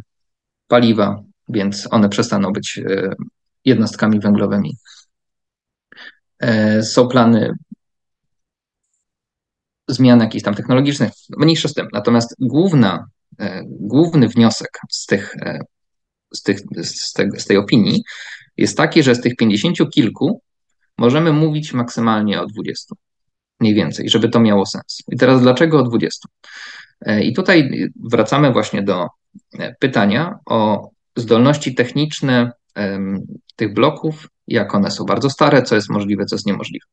paliwa, 0.69 1.23
więc 1.49 1.89
one 1.91 2.09
przestaną 2.09 2.53
być 2.53 2.79
e, 2.79 3.15
jednostkami 3.65 4.21
węglowymi. 4.21 4.77
Są 6.83 7.09
plany 7.09 7.53
zmian 9.89 10.21
jakichś 10.21 10.45
tam 10.45 10.55
technologicznych, 10.55 11.13
mniejsza 11.39 11.69
z 11.69 11.75
tym. 11.75 11.89
Natomiast 11.93 12.35
główna, 12.39 13.07
e, 13.41 13.63
główny 13.67 14.29
wniosek 14.29 14.79
z, 14.91 15.07
tych, 15.07 15.35
e, 15.37 15.59
z, 16.35 16.43
tych, 16.43 16.59
z, 16.83 17.13
te, 17.13 17.29
z 17.39 17.47
tej 17.47 17.57
opinii 17.57 18.03
jest 18.57 18.77
taki, 18.77 19.03
że 19.03 19.15
z 19.15 19.21
tych 19.21 19.37
pięćdziesięciu 19.37 19.87
kilku 19.87 20.43
możemy 20.99 21.33
mówić 21.33 21.73
maksymalnie 21.73 22.41
o 22.41 22.47
20, 22.47 22.95
mniej 23.61 23.75
więcej, 23.75 24.09
żeby 24.09 24.29
to 24.29 24.41
miało 24.41 24.67
sens. 24.67 25.03
I 25.09 25.17
teraz 25.17 25.43
dlaczego 25.43 25.79
o 25.79 25.83
20? 25.83 26.29
E, 27.01 27.23
I 27.23 27.33
tutaj 27.33 27.89
wracamy 28.11 28.53
właśnie 28.53 28.83
do 28.83 29.09
pytania 29.81 30.39
o 30.47 30.91
zdolności 31.17 31.75
techniczne 31.75 32.53
tych 33.57 33.75
bloków, 33.75 34.29
jak 34.47 34.75
one 34.75 34.91
są 34.91 35.05
bardzo 35.05 35.31
stare, 35.31 35.63
co 35.63 35.75
jest 35.75 35.91
możliwe, 35.91 36.25
co 36.25 36.35
jest 36.35 36.47
niemożliwe. 36.47 36.87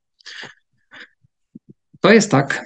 To 2.02 2.14
jest 2.14 2.32
tak, 2.32 2.66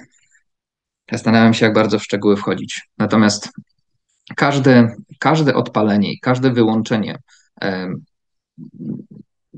Zastanawiam 1.12 1.54
się, 1.54 1.66
jak 1.66 1.74
bardzo 1.74 1.98
w 1.98 2.02
szczegóły 2.02 2.36
wchodzić. 2.36 2.88
Natomiast 2.98 3.50
każde, 4.36 4.96
każde 5.18 5.54
odpalenie 5.54 6.12
i 6.12 6.20
każde 6.20 6.52
wyłączenie 6.52 7.18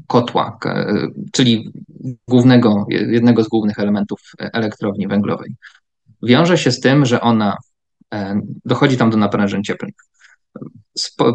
kotła, 0.07 0.59
czyli 1.33 1.73
głównego, 2.29 2.87
jednego 2.89 3.45
z 3.45 3.49
głównych 3.49 3.79
elementów 3.79 4.21
elektrowni 4.39 5.09
węglowej, 5.09 5.55
wiąże 6.23 6.59
się 6.59 6.71
z 6.71 6.81
tym, 6.81 7.07
że 7.07 7.21
ona 7.21 7.57
dochodzi 8.65 8.97
tam 8.97 9.11
do 9.11 9.17
naprężeń 9.17 9.63
cieplnych. 9.63 9.95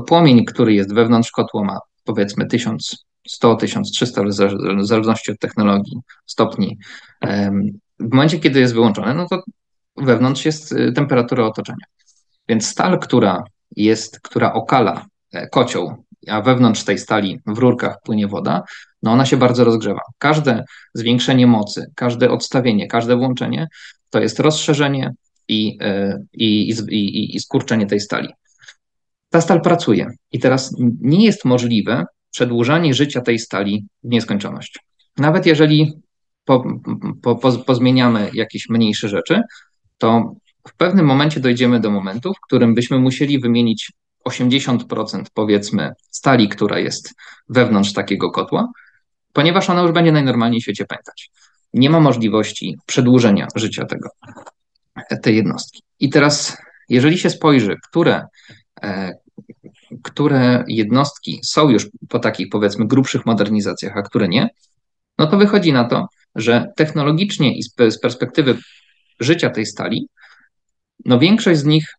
Płomień, 0.08 0.46
który 0.46 0.74
jest 0.74 0.94
wewnątrz 0.94 1.32
kotła, 1.32 1.64
ma 1.64 1.80
powiedzmy 2.04 2.46
1100, 2.46 3.56
1300, 3.56 4.24
w 4.24 4.86
zależności 4.86 5.32
od 5.32 5.40
technologii, 5.40 5.98
stopni. 6.26 6.78
W 8.00 8.12
momencie, 8.12 8.40
kiedy 8.40 8.60
jest 8.60 8.74
wyłączone, 8.74 9.14
no 9.14 9.28
to 9.28 9.44
wewnątrz 9.98 10.46
jest 10.46 10.72
y, 10.72 10.92
temperatura 10.92 11.46
otoczenia. 11.46 11.86
Więc 12.50 12.68
stal, 12.68 13.00
która 13.00 13.44
jest, 13.76 14.20
która 14.20 14.54
okala 14.54 15.06
e, 15.32 15.48
kocioł, 15.48 16.04
a 16.28 16.42
wewnątrz 16.42 16.84
tej 16.84 16.98
stali 16.98 17.40
w 17.46 17.58
rurkach 17.58 17.98
płynie 18.04 18.28
woda, 18.28 18.64
no 19.04 19.12
ona 19.12 19.26
się 19.26 19.38
bardzo 19.38 19.64
rozgrzewa. 19.64 20.02
Każde 20.18 20.64
zwiększenie 20.94 21.48
mocy, 21.48 21.92
każde 21.96 22.32
odstawienie, 22.32 22.88
każde 22.88 23.16
włączenie 23.16 23.68
to 24.10 24.20
jest 24.20 24.40
rozszerzenie 24.40 25.14
i, 25.48 25.78
e, 25.82 26.20
i, 26.34 26.70
i, 26.90 27.36
i 27.36 27.40
skurczenie 27.40 27.86
tej 27.86 28.00
stali. 28.00 28.30
Ta 29.30 29.42
stal 29.42 29.62
pracuje 29.62 30.08
i 30.32 30.40
teraz 30.40 30.76
nie 31.02 31.26
jest 31.26 31.46
możliwe 31.46 32.06
przedłużanie 32.32 32.94
życia 32.94 33.22
tej 33.22 33.40
stali 33.40 33.86
w 34.04 34.10
nieskończoność. 34.10 34.80
Nawet 35.18 35.46
jeżeli 35.46 35.94
po, 36.46 36.64
po, 37.22 37.36
po, 37.36 37.52
pozmieniamy 37.52 38.30
jakieś 38.34 38.70
mniejsze 38.70 39.10
rzeczy, 39.10 39.42
to 39.98 40.34
w 40.68 40.76
pewnym 40.76 41.06
momencie 41.06 41.40
dojdziemy 41.40 41.80
do 41.80 41.92
momentu, 41.92 42.34
w 42.34 42.40
którym 42.48 42.76
byśmy 42.76 43.00
musieli 43.00 43.40
wymienić 43.40 43.92
80% 44.30 45.24
powiedzmy 45.34 45.92
stali, 46.12 46.50
która 46.50 46.80
jest 46.80 47.14
wewnątrz 47.50 47.94
takiego 47.94 48.32
kotła, 48.32 48.72
ponieważ 49.34 49.70
ona 49.70 49.82
już 49.82 49.92
będzie 49.92 50.12
najnormalniej 50.12 50.62
w 50.62 50.64
świecie 50.64 50.86
pękać. 50.86 51.32
Nie 51.74 51.90
ma 51.90 52.00
możliwości 52.00 52.78
przedłużenia 52.86 53.48
życia 53.56 53.86
tego, 53.86 54.10
tej 55.22 55.36
jednostki. 55.36 55.84
I 56.00 56.10
teraz, 56.10 56.58
jeżeli 56.90 57.18
się 57.18 57.30
spojrzy, 57.30 57.76
które, 57.90 58.26
e, 58.84 59.14
które 60.04 60.64
jednostki 60.68 61.40
są 61.44 61.70
już 61.70 61.88
po 62.10 62.20
takich 62.20 62.50
powiedzmy 62.50 62.88
grubszych 62.88 63.26
modernizacjach, 63.26 63.98
a 63.98 64.02
które 64.02 64.28
nie, 64.28 64.50
no 65.18 65.28
to 65.28 65.38
wychodzi 65.38 65.74
na 65.74 65.84
to, 65.84 66.08
że 66.36 66.72
technologicznie 66.76 67.58
i 67.58 67.64
z 67.64 68.00
perspektywy 68.00 68.58
życia 69.20 69.50
tej 69.50 69.66
stali, 69.66 70.08
no 71.06 71.20
większość 71.20 71.60
z 71.60 71.66
nich 71.66 71.94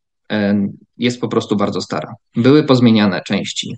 jest 0.99 1.21
po 1.21 1.29
prostu 1.29 1.57
bardzo 1.57 1.81
stara. 1.81 2.15
Były 2.37 2.65
pozmieniane 2.65 3.23
części 3.27 3.77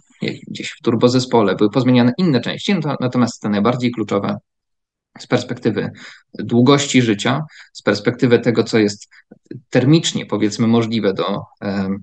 gdzieś 0.48 0.70
w 0.70 0.82
turbozespole, 0.82 1.54
były 1.54 1.70
pozmieniane 1.70 2.12
inne 2.18 2.40
części, 2.40 2.74
natomiast 3.00 3.42
te 3.42 3.48
najbardziej 3.48 3.90
kluczowe 3.90 4.36
z 5.18 5.26
perspektywy 5.26 5.90
długości 6.34 7.02
życia, 7.02 7.40
z 7.72 7.82
z 7.82 7.82
perspektywy 7.82 8.38
tego, 8.38 8.64
co 8.64 8.78
jest 8.78 9.08
termicznie, 9.70 10.26
powiedzmy, 10.26 10.66
możliwe 10.66 11.14
do, 11.14 11.40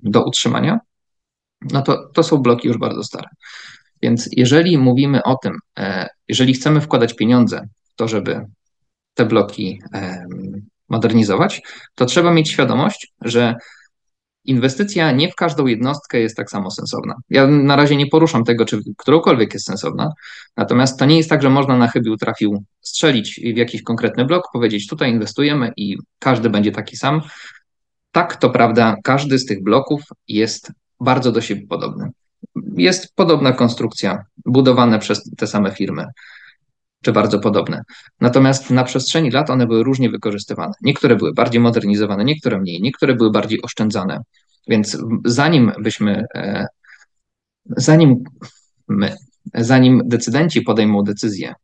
do 0.02 0.24
utrzymania, 0.24 0.78
no 1.72 1.82
to, 1.82 2.08
to 2.14 2.22
są 2.22 2.36
bloki 2.36 2.68
już 2.68 2.78
bardzo 2.78 3.04
stare. 3.04 3.28
Więc 4.02 4.28
jeżeli 4.32 4.78
mówimy 4.78 5.22
o 5.22 5.36
tym, 5.36 5.58
e, 5.78 6.08
jeżeli 6.28 6.54
chcemy 6.54 6.80
wkładać 6.80 7.14
pieniądze 7.14 7.68
w 7.84 7.94
to, 7.94 8.08
żeby 8.08 8.40
te 9.14 9.26
bloki 9.26 9.82
modernizować, 10.88 11.62
to 11.94 12.06
trzeba 12.06 12.32
mieć 12.32 12.50
świadomość, 12.50 13.12
że 13.20 13.54
inwestycja 14.50 15.12
nie 15.12 15.28
w 15.28 15.34
każdą 15.34 15.66
jednostkę 15.66 16.20
jest 16.20 16.36
tak 16.36 16.50
samo 16.50 16.70
sensowna. 16.70 17.14
Ja 17.30 17.46
na 17.46 17.76
razie 17.76 17.96
nie 17.96 18.06
poruszam 18.06 18.44
tego, 18.44 18.64
czy 18.64 18.80
którąkolwiek 18.98 19.54
jest 19.54 19.66
sensowna, 19.66 20.12
natomiast 20.56 20.98
to 20.98 21.04
nie 21.04 21.16
jest 21.16 21.30
tak, 21.30 21.42
że 21.42 21.50
można 21.50 21.76
na 21.76 21.88
chybił 21.88 22.16
trafił 22.16 22.64
strzelić 22.80 23.40
w 23.54 23.56
jakiś 23.56 23.82
konkretny 23.82 24.24
blok, 24.24 24.44
powiedzieć 24.52 24.86
tutaj 24.86 25.10
inwestujemy 25.10 25.72
i 25.76 25.96
każdy 26.18 26.50
będzie 26.50 26.72
taki 26.72 26.96
sam. 26.96 27.20
Tak, 28.12 28.36
to 28.36 28.50
prawda, 28.50 28.96
każdy 29.04 29.38
z 29.38 29.46
tych 29.46 29.62
bloków 29.62 30.02
jest 30.28 30.72
bardzo 31.00 31.32
do 31.32 31.40
siebie 31.40 31.66
podobny. 31.66 32.10
Jest 32.76 33.14
podobna 33.14 33.52
konstrukcja, 33.52 34.24
budowane 34.46 34.98
przez 34.98 35.30
te 35.36 35.46
same 35.46 35.70
firmy 35.70 36.06
czy 37.02 37.12
bardzo 37.12 37.38
podobne. 37.38 37.82
Natomiast 38.20 38.70
na 38.70 38.84
przestrzeni 38.84 39.30
lat 39.30 39.50
one 39.50 39.66
były 39.66 39.84
różnie 39.84 40.10
wykorzystywane. 40.10 40.72
Niektóre 40.82 41.16
były 41.16 41.34
bardziej 41.34 41.60
modernizowane, 41.60 42.24
niektóre 42.24 42.58
mniej, 42.58 42.82
niektóre 42.82 43.14
były 43.14 43.30
bardziej 43.30 43.62
oszczędzane. 43.62 44.20
Więc 44.68 44.98
zanim 45.24 45.72
byśmy, 45.80 46.24
e, 46.34 46.66
zanim 47.64 48.24
my, 48.88 49.16
zanim 49.54 50.02
decydenci 50.04 50.62
podejmą 50.62 51.02
decyzję, 51.02 51.54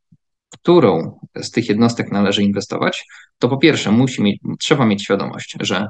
którą 0.50 1.18
z 1.36 1.50
tych 1.50 1.68
jednostek 1.68 2.12
należy 2.12 2.42
inwestować, 2.42 3.04
to 3.38 3.48
po 3.48 3.56
pierwsze 3.56 3.92
musi 3.92 4.22
mieć, 4.22 4.40
trzeba 4.58 4.86
mieć 4.86 5.02
świadomość, 5.02 5.56
że 5.60 5.88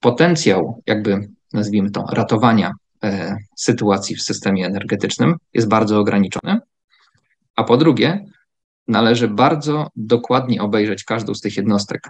potencjał, 0.00 0.82
jakby 0.86 1.28
nazwijmy 1.52 1.90
to, 1.90 2.04
ratowania 2.12 2.72
e, 3.04 3.36
sytuacji 3.56 4.16
w 4.16 4.22
systemie 4.22 4.66
energetycznym 4.66 5.36
jest 5.54 5.68
bardzo 5.68 5.98
ograniczony. 5.98 6.58
A 7.56 7.64
po 7.64 7.76
drugie, 7.76 8.24
należy 8.92 9.28
bardzo 9.28 9.88
dokładnie 9.96 10.62
obejrzeć 10.62 11.04
każdą 11.04 11.34
z 11.34 11.40
tych 11.40 11.56
jednostek 11.56 12.08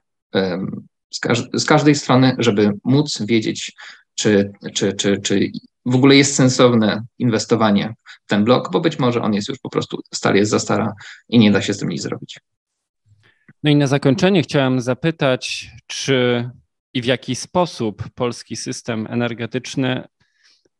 z, 1.12 1.20
każ 1.20 1.42
z 1.54 1.64
każdej 1.64 1.94
strony, 1.94 2.36
żeby 2.38 2.72
móc 2.84 3.22
wiedzieć, 3.22 3.72
czy, 4.14 4.52
czy, 4.74 4.92
czy, 4.92 5.20
czy 5.20 5.50
w 5.86 5.94
ogóle 5.94 6.16
jest 6.16 6.34
sensowne 6.34 7.04
inwestowanie 7.18 7.94
w 8.24 8.28
ten 8.28 8.44
blok, 8.44 8.72
bo 8.72 8.80
być 8.80 8.98
może 8.98 9.22
on 9.22 9.34
jest 9.34 9.48
już 9.48 9.58
po 9.58 9.70
prostu 9.70 10.00
stary, 10.14 10.38
jest 10.38 10.50
za 10.50 10.58
stara 10.58 10.92
i 11.28 11.38
nie 11.38 11.52
da 11.52 11.62
się 11.62 11.74
z 11.74 11.78
tym 11.78 11.88
nic 11.88 12.02
zrobić. 12.02 12.40
No 13.62 13.70
i 13.70 13.76
na 13.76 13.86
zakończenie 13.86 14.42
chciałem 14.42 14.80
zapytać, 14.80 15.70
czy 15.86 16.50
i 16.94 17.02
w 17.02 17.04
jaki 17.04 17.34
sposób 17.34 18.10
polski 18.14 18.56
system 18.56 19.06
energetyczny 19.10 20.08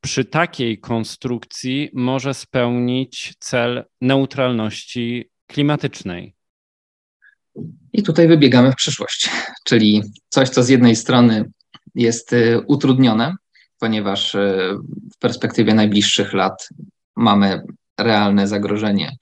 przy 0.00 0.24
takiej 0.24 0.78
konstrukcji 0.78 1.90
może 1.94 2.34
spełnić 2.34 3.34
cel 3.38 3.84
neutralności 4.00 5.31
klimatycznej. 5.52 6.34
I 7.92 8.02
tutaj 8.02 8.28
wybiegamy 8.28 8.72
w 8.72 8.76
przyszłość, 8.76 9.30
czyli 9.64 10.02
coś, 10.28 10.48
co 10.48 10.62
z 10.62 10.68
jednej 10.68 10.96
strony 10.96 11.50
jest 11.94 12.32
y, 12.32 12.60
utrudnione, 12.66 13.36
ponieważ 13.78 14.34
y, 14.34 14.74
w 15.14 15.18
perspektywie 15.18 15.74
najbliższych 15.74 16.32
lat 16.32 16.68
mamy 17.16 17.62
realne 17.98 18.48
zagrożenie, 18.48 19.16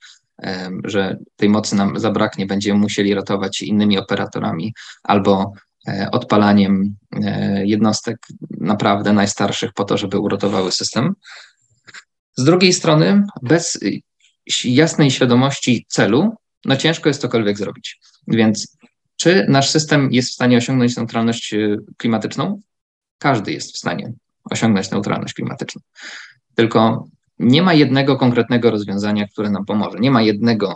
że 0.83 1.17
tej 1.35 1.49
mocy 1.49 1.75
nam 1.75 1.99
zabraknie, 1.99 2.45
będziemy 2.45 2.79
musieli 2.79 3.13
ratować 3.13 3.61
innymi 3.61 3.97
operatorami 3.97 4.73
albo 5.03 5.53
e, 5.87 6.07
odpalaniem 6.11 6.95
e, 7.23 7.65
jednostek 7.65 8.17
naprawdę 8.59 9.13
najstarszych 9.13 9.73
po 9.73 9.83
to, 9.83 9.97
żeby 9.97 10.19
uratowały 10.19 10.71
system. 10.71 11.13
Z 12.35 12.43
drugiej 12.43 12.73
strony, 12.73 13.23
bez 13.41 13.79
jasnej 14.65 15.11
świadomości 15.11 15.85
celu, 15.89 16.35
no 16.65 16.75
ciężko 16.75 17.09
jest 17.09 17.21
cokolwiek 17.21 17.57
zrobić. 17.57 17.99
Więc 18.27 18.77
czy 19.15 19.45
nasz 19.49 19.69
system 19.69 20.09
jest 20.11 20.29
w 20.29 20.33
stanie 20.33 20.57
osiągnąć 20.57 20.95
neutralność 20.95 21.53
y, 21.53 21.77
klimatyczną? 21.97 22.61
Każdy 23.17 23.51
jest 23.51 23.73
w 23.73 23.77
stanie 23.77 24.13
osiągnąć 24.51 24.91
neutralność 24.91 25.33
klimatyczną. 25.33 25.81
Tylko 26.55 27.07
nie 27.39 27.61
ma 27.61 27.73
jednego 27.73 28.17
konkretnego 28.17 28.71
rozwiązania, 28.71 29.27
które 29.27 29.49
nam 29.49 29.65
pomoże. 29.65 29.99
Nie 29.99 30.11
ma 30.11 30.21
jednego, 30.21 30.75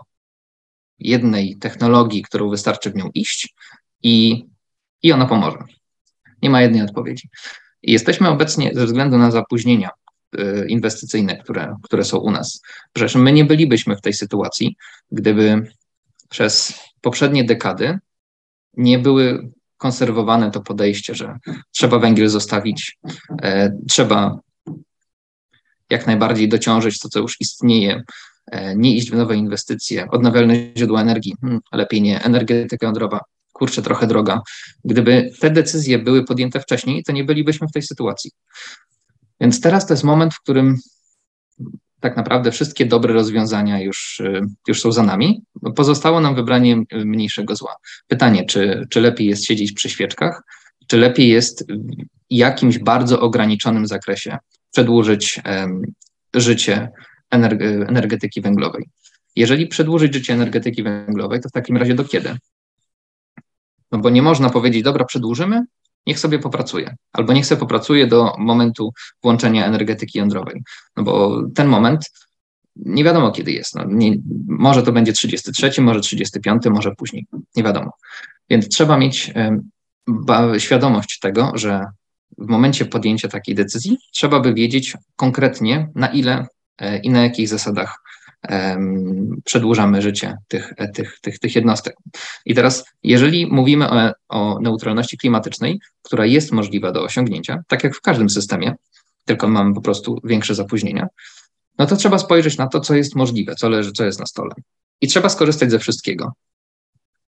jednej 1.00 1.58
technologii, 1.58 2.22
którą 2.22 2.50
wystarczy 2.50 2.92
w 2.92 2.96
nią 2.96 3.10
iść 3.14 3.56
i, 4.04 4.46
i 5.04 5.12
ona 5.12 5.26
pomoże. 5.26 5.58
Nie 6.42 6.50
ma 6.50 6.62
jednej 6.62 6.82
odpowiedzi. 6.82 7.30
Jesteśmy 7.84 8.30
obecnie, 8.30 8.72
ze 8.74 8.86
względu 8.86 9.18
na 9.18 9.32
zapóźnienia 9.32 9.90
inwestycyjne, 10.68 11.38
które, 11.38 11.76
które 11.84 12.04
są 12.04 12.18
u 12.18 12.32
nas. 12.32 12.62
Przecież 12.94 13.16
my 13.16 13.32
nie 13.32 13.46
bylibyśmy 13.46 13.96
w 13.96 14.02
tej 14.02 14.14
sytuacji, 14.14 14.76
gdyby 15.12 15.68
przez 16.30 16.80
poprzednie 17.02 17.44
dekady 17.44 18.00
nie 18.78 19.00
były 19.00 19.50
konserwowane 19.78 20.52
to 20.52 20.62
podejście, 20.62 21.16
że 21.16 21.38
trzeba 21.72 22.00
węgiel 22.00 22.30
zostawić, 22.30 22.98
e, 23.42 23.78
trzeba 23.90 24.40
jak 25.90 26.08
najbardziej 26.08 26.50
dociążyć 26.50 27.00
to, 27.00 27.10
co 27.10 27.20
już 27.20 27.42
istnieje, 27.42 28.04
e, 28.52 28.76
nie 28.76 28.96
iść 28.96 29.12
w 29.12 29.16
nowe 29.16 29.36
inwestycje, 29.36 30.08
odnawialne 30.12 30.56
źródła 30.78 31.02
energii, 31.02 31.36
hmm, 31.42 31.60
lepiej 31.72 32.02
nie, 32.02 32.24
energetyka 32.24 32.86
jądrowa, 32.86 33.20
kurczę, 33.54 33.82
trochę 33.82 34.08
droga. 34.08 34.42
Gdyby 34.86 35.32
te 35.40 35.50
decyzje 35.50 36.00
były 36.00 36.24
podjęte 36.24 36.60
wcześniej, 36.60 37.04
to 37.04 37.12
nie 37.12 37.24
bylibyśmy 37.24 37.68
w 37.68 37.72
tej 37.72 37.82
sytuacji. 37.82 38.32
Więc 39.42 39.62
teraz 39.62 39.88
to 39.88 39.94
jest 39.94 40.04
moment, 40.04 40.34
w 40.34 40.42
którym 40.42 40.78
tak 42.00 42.18
naprawdę 42.18 42.52
wszystkie 42.52 42.86
dobre 42.86 43.14
rozwiązania 43.14 43.82
już, 43.82 44.20
y, 44.20 44.42
już 44.68 44.82
są 44.82 44.92
za 44.92 45.04
nami. 45.04 45.44
Pozostało 45.76 46.22
nam 46.22 46.36
wybranie 46.36 46.84
mniejszego 46.92 47.56
zła. 47.56 47.76
Pytanie, 48.08 48.46
czy, 48.46 48.88
czy 48.90 49.02
lepiej 49.02 49.28
jest 49.28 49.46
siedzieć 49.46 49.72
przy 49.72 49.90
świeczkach, 49.90 50.44
czy 50.88 50.98
lepiej 50.98 51.30
jest 51.30 51.72
w 51.72 51.76
jakimś 52.30 52.80
bardzo 52.80 53.20
ograniczonym 53.20 53.88
zakresie 53.88 54.38
przedłużyć 54.72 55.42
um, 55.46 55.82
życie 56.34 56.90
energetyki 57.32 58.42
węglowej. 58.42 58.90
Jeżeli 59.36 59.68
przedłużyć 59.68 60.14
życie 60.14 60.34
energetyki 60.34 60.84
węglowej, 60.84 61.42
to 61.42 61.50
w 61.50 61.52
takim 61.52 61.78
razie 61.78 61.94
do 61.94 62.04
kiedy? 62.04 62.38
No 63.92 64.00
bo 64.00 64.10
nie 64.10 64.22
można 64.22 64.50
powiedzieć, 64.50 64.84
dobra, 64.84 65.06
przedłużymy, 65.06 65.66
niech 66.08 66.20
sobie 66.20 66.40
popracuje, 66.40 66.96
albo 67.14 67.34
niech 67.34 67.46
sobie 67.46 67.60
popracuje 67.60 68.08
do 68.08 68.36
momentu 68.38 68.94
włączenia 69.24 69.66
energetyki 69.66 70.20
jądrowej. 70.20 70.64
No 70.98 71.04
bo 71.04 71.42
ten 71.56 71.68
moment 71.68 72.12
nie 72.76 73.04
wiadomo 73.04 73.32
kiedy 73.32 73.52
jest. 73.52 73.76
No, 73.76 73.86
nie, 73.88 74.16
może 74.48 74.84
to 74.84 74.92
będzie 74.92 75.14
33, 75.14 75.82
może 75.82 76.00
35, 76.00 76.64
może 76.66 76.96
później. 76.96 77.26
Nie 77.56 77.64
wiadomo. 77.64 77.92
Więc 78.50 78.70
trzeba 78.70 78.98
mieć 78.98 79.34
y, 80.56 80.60
świadomość 80.60 81.20
tego, 81.20 81.52
że 81.54 81.86
w 82.38 82.48
momencie 82.48 82.86
podjęcia 82.86 83.28
takiej 83.28 83.56
decyzji 83.56 83.98
trzeba 84.12 84.40
by 84.40 84.54
wiedzieć 84.54 84.98
konkretnie 85.16 85.90
na 85.96 86.08
ile 86.08 86.48
y, 86.82 86.98
i 86.98 87.10
na 87.10 87.24
jakich 87.24 87.48
zasadach 87.48 88.02
przedłużamy 89.44 90.02
życie 90.02 90.38
tych, 90.48 90.74
tych, 90.94 91.20
tych, 91.22 91.40
tych 91.40 91.56
jednostek. 91.56 91.96
I 92.46 92.56
teraz, 92.56 92.86
jeżeli 93.04 93.48
mówimy 93.48 93.90
o, 93.90 94.12
o 94.30 94.60
neutralności 94.60 95.18
klimatycznej, 95.18 95.80
która 96.02 96.26
jest 96.26 96.52
możliwa 96.52 96.92
do 96.92 97.04
osiągnięcia, 97.04 97.64
tak 97.68 97.84
jak 97.84 97.96
w 97.96 98.02
każdym 98.02 98.30
systemie, 98.30 98.76
tylko 99.26 99.48
mamy 99.48 99.74
po 99.74 99.82
prostu 99.82 100.22
większe 100.24 100.56
zapóźnienia, 100.56 101.08
no 101.78 101.86
to 101.86 101.96
trzeba 101.96 102.18
spojrzeć 102.18 102.58
na 102.58 102.68
to, 102.68 102.80
co 102.80 102.96
jest 102.96 103.16
możliwe, 103.16 103.56
co 103.56 103.70
leży, 103.70 103.92
co 103.92 104.06
jest 104.06 104.20
na 104.20 104.26
stole. 104.26 104.56
I 105.02 105.08
trzeba 105.08 105.30
skorzystać 105.30 105.72
ze 105.72 105.80
wszystkiego. 105.80 106.34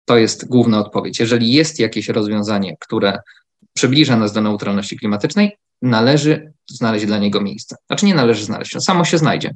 To 0.06 0.18
jest 0.18 0.48
główna 0.48 0.80
odpowiedź. 0.80 1.20
Jeżeli 1.20 1.52
jest 1.52 1.80
jakieś 1.80 2.10
rozwiązanie, 2.10 2.78
które 2.80 3.20
przybliża 3.74 4.18
nas 4.18 4.34
do 4.34 4.42
neutralności 4.42 4.98
klimatycznej, 4.98 5.58
należy 5.82 6.54
znaleźć 6.70 7.06
dla 7.06 7.18
niego 7.18 7.42
miejsce. 7.42 7.76
Znaczy 7.88 8.06
nie 8.06 8.16
należy 8.16 8.46
znaleźć, 8.46 8.74
no 8.76 8.82
samo 8.82 9.06
się 9.06 9.18
znajdzie. 9.18 9.54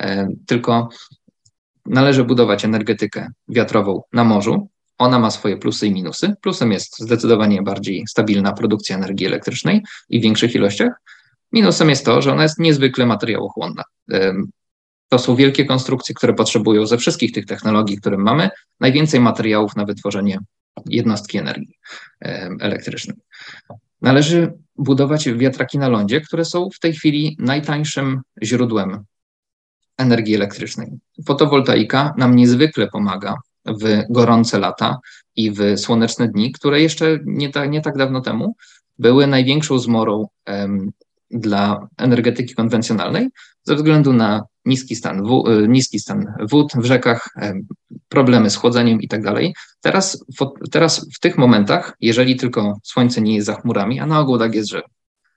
E, 0.00 0.28
tylko 0.46 0.88
należy 1.86 2.24
budować 2.24 2.64
energetykę 2.64 3.28
wiatrową 3.48 4.02
na 4.12 4.24
morzu. 4.24 4.68
Ona 4.98 5.18
ma 5.18 5.30
swoje 5.30 5.56
plusy 5.56 5.86
i 5.86 5.92
minusy. 5.92 6.34
Plusem 6.42 6.72
jest 6.72 6.98
zdecydowanie 6.98 7.62
bardziej 7.62 8.04
stabilna 8.08 8.52
produkcja 8.52 8.96
energii 8.96 9.26
elektrycznej 9.26 9.82
i 10.08 10.20
w 10.20 10.22
większych 10.22 10.54
ilościach. 10.54 10.92
Minusem 11.52 11.90
jest 11.90 12.04
to, 12.04 12.22
że 12.22 12.32
ona 12.32 12.42
jest 12.42 12.58
niezwykle 12.58 13.06
materiałochłonna. 13.06 13.82
E, 14.12 14.34
to 15.08 15.18
są 15.18 15.36
wielkie 15.36 15.64
konstrukcje, 15.64 16.14
które 16.14 16.34
potrzebują 16.34 16.86
ze 16.86 16.98
wszystkich 16.98 17.32
tych 17.32 17.46
technologii, 17.46 17.96
które 17.96 18.18
mamy, 18.18 18.50
najwięcej 18.80 19.20
materiałów 19.20 19.76
na 19.76 19.84
wytworzenie 19.84 20.38
jednostki 20.86 21.38
energii 21.38 21.74
e, 22.24 22.50
elektrycznej. 22.60 23.16
Należy 24.02 24.52
budować 24.76 25.28
wiatraki 25.28 25.78
na 25.78 25.88
lądzie, 25.88 26.20
które 26.20 26.44
są 26.44 26.68
w 26.74 26.78
tej 26.78 26.92
chwili 26.92 27.36
najtańszym 27.38 28.20
źródłem 28.42 29.04
energii 29.98 30.34
elektrycznej. 30.34 30.88
Fotowoltaika 31.26 32.14
nam 32.16 32.36
niezwykle 32.36 32.88
pomaga 32.88 33.34
w 33.66 34.02
gorące 34.10 34.58
lata 34.58 34.98
i 35.36 35.50
w 35.50 35.60
słoneczne 35.76 36.28
dni, 36.28 36.52
które 36.52 36.80
jeszcze 36.80 37.18
nie, 37.24 37.50
ta, 37.50 37.66
nie 37.66 37.80
tak 37.80 37.96
dawno 37.96 38.20
temu 38.20 38.56
były 38.98 39.26
największą 39.26 39.78
zmorą 39.78 40.28
um, 40.46 40.90
dla 41.30 41.88
energetyki 41.96 42.54
konwencjonalnej 42.54 43.28
ze 43.62 43.74
względu 43.74 44.12
na 44.12 44.44
niski 44.64 44.96
stan, 44.96 45.26
e, 45.26 45.68
niski 45.68 46.00
stan 46.00 46.26
wód 46.50 46.72
w 46.76 46.84
rzekach, 46.84 47.28
problemy 48.08 48.50
z 48.50 48.56
chłodzeniem 48.56 49.02
i 49.02 49.08
tak. 49.08 49.20
Teraz, 49.80 50.24
teraz 50.70 51.06
w 51.16 51.20
tych 51.20 51.38
momentach, 51.38 51.96
jeżeli 52.00 52.36
tylko 52.36 52.78
słońce 52.82 53.20
nie 53.20 53.34
jest 53.34 53.46
za 53.46 53.54
chmurami, 53.54 54.00
a 54.00 54.06
na 54.06 54.20
ogół 54.20 54.38
tak 54.38 54.54
jest, 54.54 54.70
że 54.70 54.82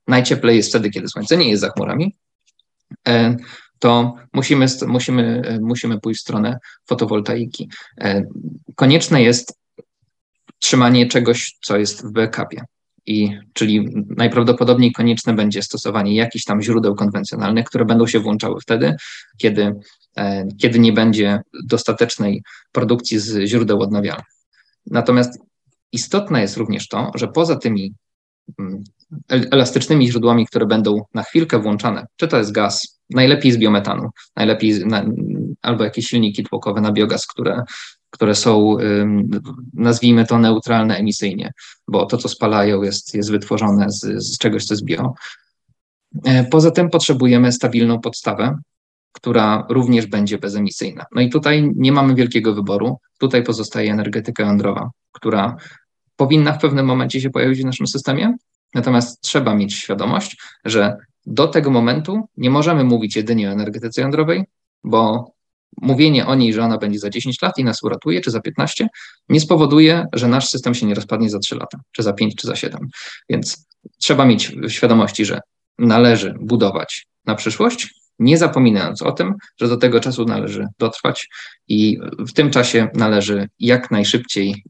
najcieplej 0.08 0.58
jest 0.58 0.70
wtedy, 0.70 0.90
kiedy 0.90 1.08
słońce 1.08 1.38
nie 1.38 1.50
jest 1.50 1.62
za 1.62 1.70
chmurami, 1.70 2.16
e, 3.08 3.36
to 3.82 4.14
musimy, 4.34 4.66
musimy, 4.88 5.42
e, 5.46 5.60
musimy 5.60 6.00
pójść 6.00 6.20
w 6.20 6.24
stronę 6.24 6.60
fotowoltaiki. 6.86 7.70
Konieczne 8.76 9.22
jest 9.22 9.54
trzymanie 10.60 11.08
czegoś, 11.08 11.58
co 11.62 11.78
jest 11.78 12.06
w 12.06 12.12
backupie 12.12 12.62
i 13.06 13.40
czyli 13.54 13.88
najprawdopodobniej 14.18 14.92
konieczne 14.92 15.34
będzie 15.34 15.62
stosowanie 15.62 16.16
jakichś 16.16 16.46
tam 16.46 16.62
źródeł 16.62 16.96
konwencjonalnych, 16.96 17.66
które 17.66 17.86
będą 17.86 18.08
się 18.08 18.20
włączały 18.20 18.62
wtedy, 18.62 18.96
kiedy, 19.38 19.76
e, 20.18 20.48
kiedy 20.58 20.80
nie 20.80 20.94
będzie 20.94 21.42
dostatecznej 21.64 22.44
produkcji 22.72 23.20
z 23.20 23.48
źródeł 23.48 23.82
odnawialnych. 23.82 24.26
Natomiast 24.86 25.40
istotne 25.92 26.42
jest 26.42 26.58
również 26.58 26.88
to, 26.88 27.12
że 27.16 27.28
poza 27.28 27.56
tymi 27.56 27.94
mm, 28.60 28.84
elastycznymi 29.30 30.08
źródłami, 30.08 30.48
które 30.48 30.66
będą 30.66 31.02
na 31.14 31.24
chwilkę 31.24 31.60
włączane, 31.60 32.08
czy 32.16 32.28
to 32.28 32.38
jest 32.38 32.52
gaz, 32.52 33.01
najlepiej 33.14 33.52
z 33.52 33.58
biometanu, 33.58 34.10
najlepiej 34.36 34.86
na, 34.86 35.06
albo 35.62 35.84
jakieś 35.84 36.08
silniki 36.08 36.44
tłokowe 36.44 36.82
na 36.82 36.92
biogaz, 36.92 37.28
które 37.28 37.64
które 38.12 38.36
są, 38.36 38.78
nazwijmy 39.74 40.26
to, 40.26 40.40
neutralne 40.40 40.98
emisyjnie, 40.98 41.54
bo 41.88 42.06
to, 42.06 42.18
co 42.18 42.30
spalają, 42.30 42.84
jest, 42.84 43.16
jest 43.16 43.32
wytworzone 43.32 43.92
z, 43.92 44.00
z 44.24 44.38
czegoś, 44.38 44.66
co 44.66 44.74
jest 44.74 44.86
bio. 44.86 45.14
E, 46.26 46.44
poza 46.44 46.72
tym 46.72 46.90
potrzebujemy 46.90 47.52
stabilną 47.52 48.00
podstawę, 48.00 48.58
która 49.12 49.66
również 49.70 50.06
będzie 50.06 50.38
bezemisyjna. 50.38 51.06
No 51.16 51.22
i 51.22 51.30
tutaj 51.30 51.72
nie 51.76 51.92
mamy 51.92 52.16
wielkiego 52.16 52.54
wyboru. 52.54 52.98
Tutaj 53.20 53.44
pozostaje 53.44 53.92
energetyka 53.92 54.44
jądrowa, 54.44 54.90
która 55.12 55.56
powinna 56.16 56.54
w 56.54 56.62
pewnym 56.62 56.86
momencie 56.86 57.22
się 57.22 57.30
pojawić 57.30 57.62
w 57.62 57.66
naszym 57.66 57.88
systemie, 57.88 58.36
natomiast 58.74 59.22
trzeba 59.22 59.56
mieć 59.56 59.74
świadomość, 59.74 60.42
że 60.66 60.98
do 61.26 61.48
tego 61.48 61.72
momentu 61.72 62.30
nie 62.38 62.50
możemy 62.50 62.84
mówić 62.84 63.16
jedynie 63.16 63.50
o 63.50 63.52
energetyce 63.52 64.02
jądrowej, 64.02 64.44
bo 64.84 65.32
mówienie 65.82 66.26
o 66.26 66.36
niej, 66.36 66.54
że 66.54 66.64
ona 66.64 66.78
będzie 66.78 67.00
za 67.00 67.10
10 67.10 67.42
lat 67.42 67.58
i 67.58 67.64
nas 67.64 67.84
uratuje, 67.84 68.22
czy 68.22 68.32
za 68.32 68.42
15, 68.42 68.88
nie 69.30 69.40
spowoduje, 69.40 70.06
że 70.14 70.28
nasz 70.28 70.50
system 70.50 70.74
się 70.74 70.86
nie 70.86 70.96
rozpadnie 70.96 71.30
za 71.30 71.40
3 71.40 71.56
lata, 71.56 71.80
czy 71.92 72.04
za 72.04 72.14
5, 72.14 72.36
czy 72.36 72.48
za 72.48 72.56
7. 72.56 72.88
Więc 73.30 73.66
trzeba 73.98 74.26
mieć 74.26 74.52
świadomości, 74.68 75.26
że 75.26 75.40
należy 75.78 76.36
budować 76.42 77.06
na 77.26 77.36
przyszłość, 77.36 77.94
nie 78.20 78.38
zapominając 78.38 79.02
o 79.02 79.12
tym, 79.12 79.36
że 79.60 79.68
do 79.68 79.78
tego 79.78 80.00
czasu 80.00 80.26
należy 80.26 80.68
dotrwać 80.80 81.30
i 81.68 82.00
w 82.20 82.34
tym 82.34 82.52
czasie 82.52 82.88
należy 82.96 83.50
jak 83.60 83.92
najszybciej 83.92 84.64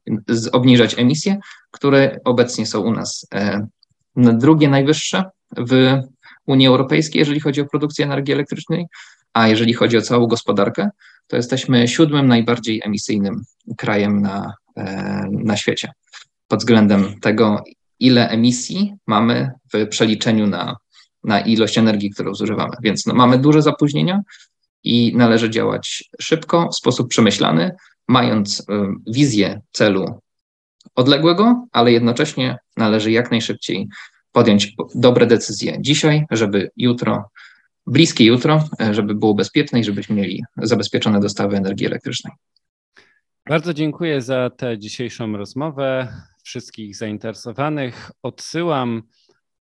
obniżać 0.52 1.00
emisje, 1.00 1.38
które 1.72 2.20
obecnie 2.26 2.66
są 2.66 2.82
u 2.82 2.92
nas 2.92 3.28
e, 3.34 3.68
drugie 4.16 4.70
najwyższe 4.70 5.24
w 5.58 6.02
Unii 6.48 6.68
Europejskiej, 6.68 7.20
jeżeli 7.20 7.40
chodzi 7.40 7.62
o 7.62 7.66
produkcję 7.66 8.06
energii 8.06 8.34
elektrycznej, 8.34 8.86
a 9.34 9.48
jeżeli 9.48 9.74
chodzi 9.74 9.98
o 9.98 10.02
całą 10.02 10.28
gospodarkę, 10.28 10.90
to 11.28 11.36
jesteśmy 11.36 11.88
siódmym 11.88 12.28
najbardziej 12.28 12.82
emisyjnym 12.84 13.44
krajem 13.78 14.22
na, 14.22 14.54
e, 14.78 15.28
na 15.32 15.58
świecie 15.58 15.92
pod 16.52 16.60
względem 16.60 17.20
tego, 17.20 17.64
ile 18.00 18.30
emisji 18.30 18.96
mamy 19.08 19.52
w 19.74 19.88
przeliczeniu 19.88 20.48
na, 20.48 20.78
na 21.24 21.42
ilość 21.42 21.78
energii, 21.78 22.10
którą 22.10 22.34
zużywamy. 22.34 22.74
Więc 22.84 23.06
no, 23.06 23.14
mamy 23.14 23.38
duże 23.38 23.62
zapóźnienia 23.62 24.22
i 24.84 25.18
należy 25.18 25.50
działać 25.50 26.04
szybko, 26.22 26.70
w 26.70 26.76
sposób 26.76 27.10
przemyślany, 27.10 27.72
mając 28.08 28.60
y, 28.60 28.64
wizję 29.08 29.62
celu 29.72 30.22
odległego, 30.96 31.68
ale 31.72 31.92
jednocześnie 31.92 32.58
należy 32.78 33.12
jak 33.12 33.32
najszybciej 33.32 33.88
podjąć 34.32 34.74
dobre 34.96 35.28
decyzje 35.28 35.78
dzisiaj, 35.82 36.26
żeby 36.32 36.72
jutro 36.78 37.30
bliskie 37.88 38.26
jutro, 38.26 38.64
żeby 38.92 39.16
było 39.16 39.34
bezpieczne 39.34 39.80
i 39.80 39.84
żebyśmy 39.84 40.16
mieli 40.16 40.44
zabezpieczone 40.58 41.20
dostawy 41.20 41.58
energii 41.58 41.86
elektrycznej. 41.86 42.34
Bardzo 43.50 43.74
dziękuję 43.74 44.22
za 44.22 44.50
tę 44.50 44.80
dzisiejszą 44.80 45.38
rozmowę. 45.38 46.08
Wszystkich 46.44 46.96
zainteresowanych 46.96 48.12
odsyłam 48.24 49.04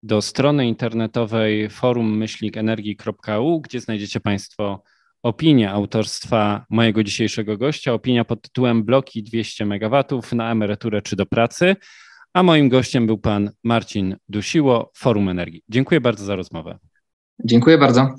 do 0.04 0.22
strony 0.22 0.68
internetowej 0.68 1.70
forummyślnikenergii.eu, 1.70 3.62
gdzie 3.62 3.80
znajdziecie 3.80 4.20
Państwo 4.20 4.84
opinię 5.24 5.72
autorstwa 5.72 6.66
mojego 6.70 7.04
dzisiejszego 7.04 7.58
gościa. 7.58 7.94
Opinia 7.94 8.26
pod 8.26 8.42
tytułem 8.42 8.84
Bloki 8.84 9.24
200 9.24 9.64
MW 9.64 10.04
na 10.32 10.52
emeryturę 10.52 11.02
czy 11.02 11.16
do 11.16 11.26
pracy. 11.26 11.76
A 12.34 12.44
moim 12.44 12.70
gościem 12.70 13.08
był 13.08 13.18
pan 13.18 13.52
Marcin 13.64 14.16
Dusiło, 14.30 14.92
Forum 14.96 15.30
Energii. 15.30 15.64
Dziękuję 15.70 16.02
bardzo 16.02 16.26
za 16.26 16.36
rozmowę. 16.36 16.78
Dziękuję 17.46 17.78
bardzo. 17.78 18.16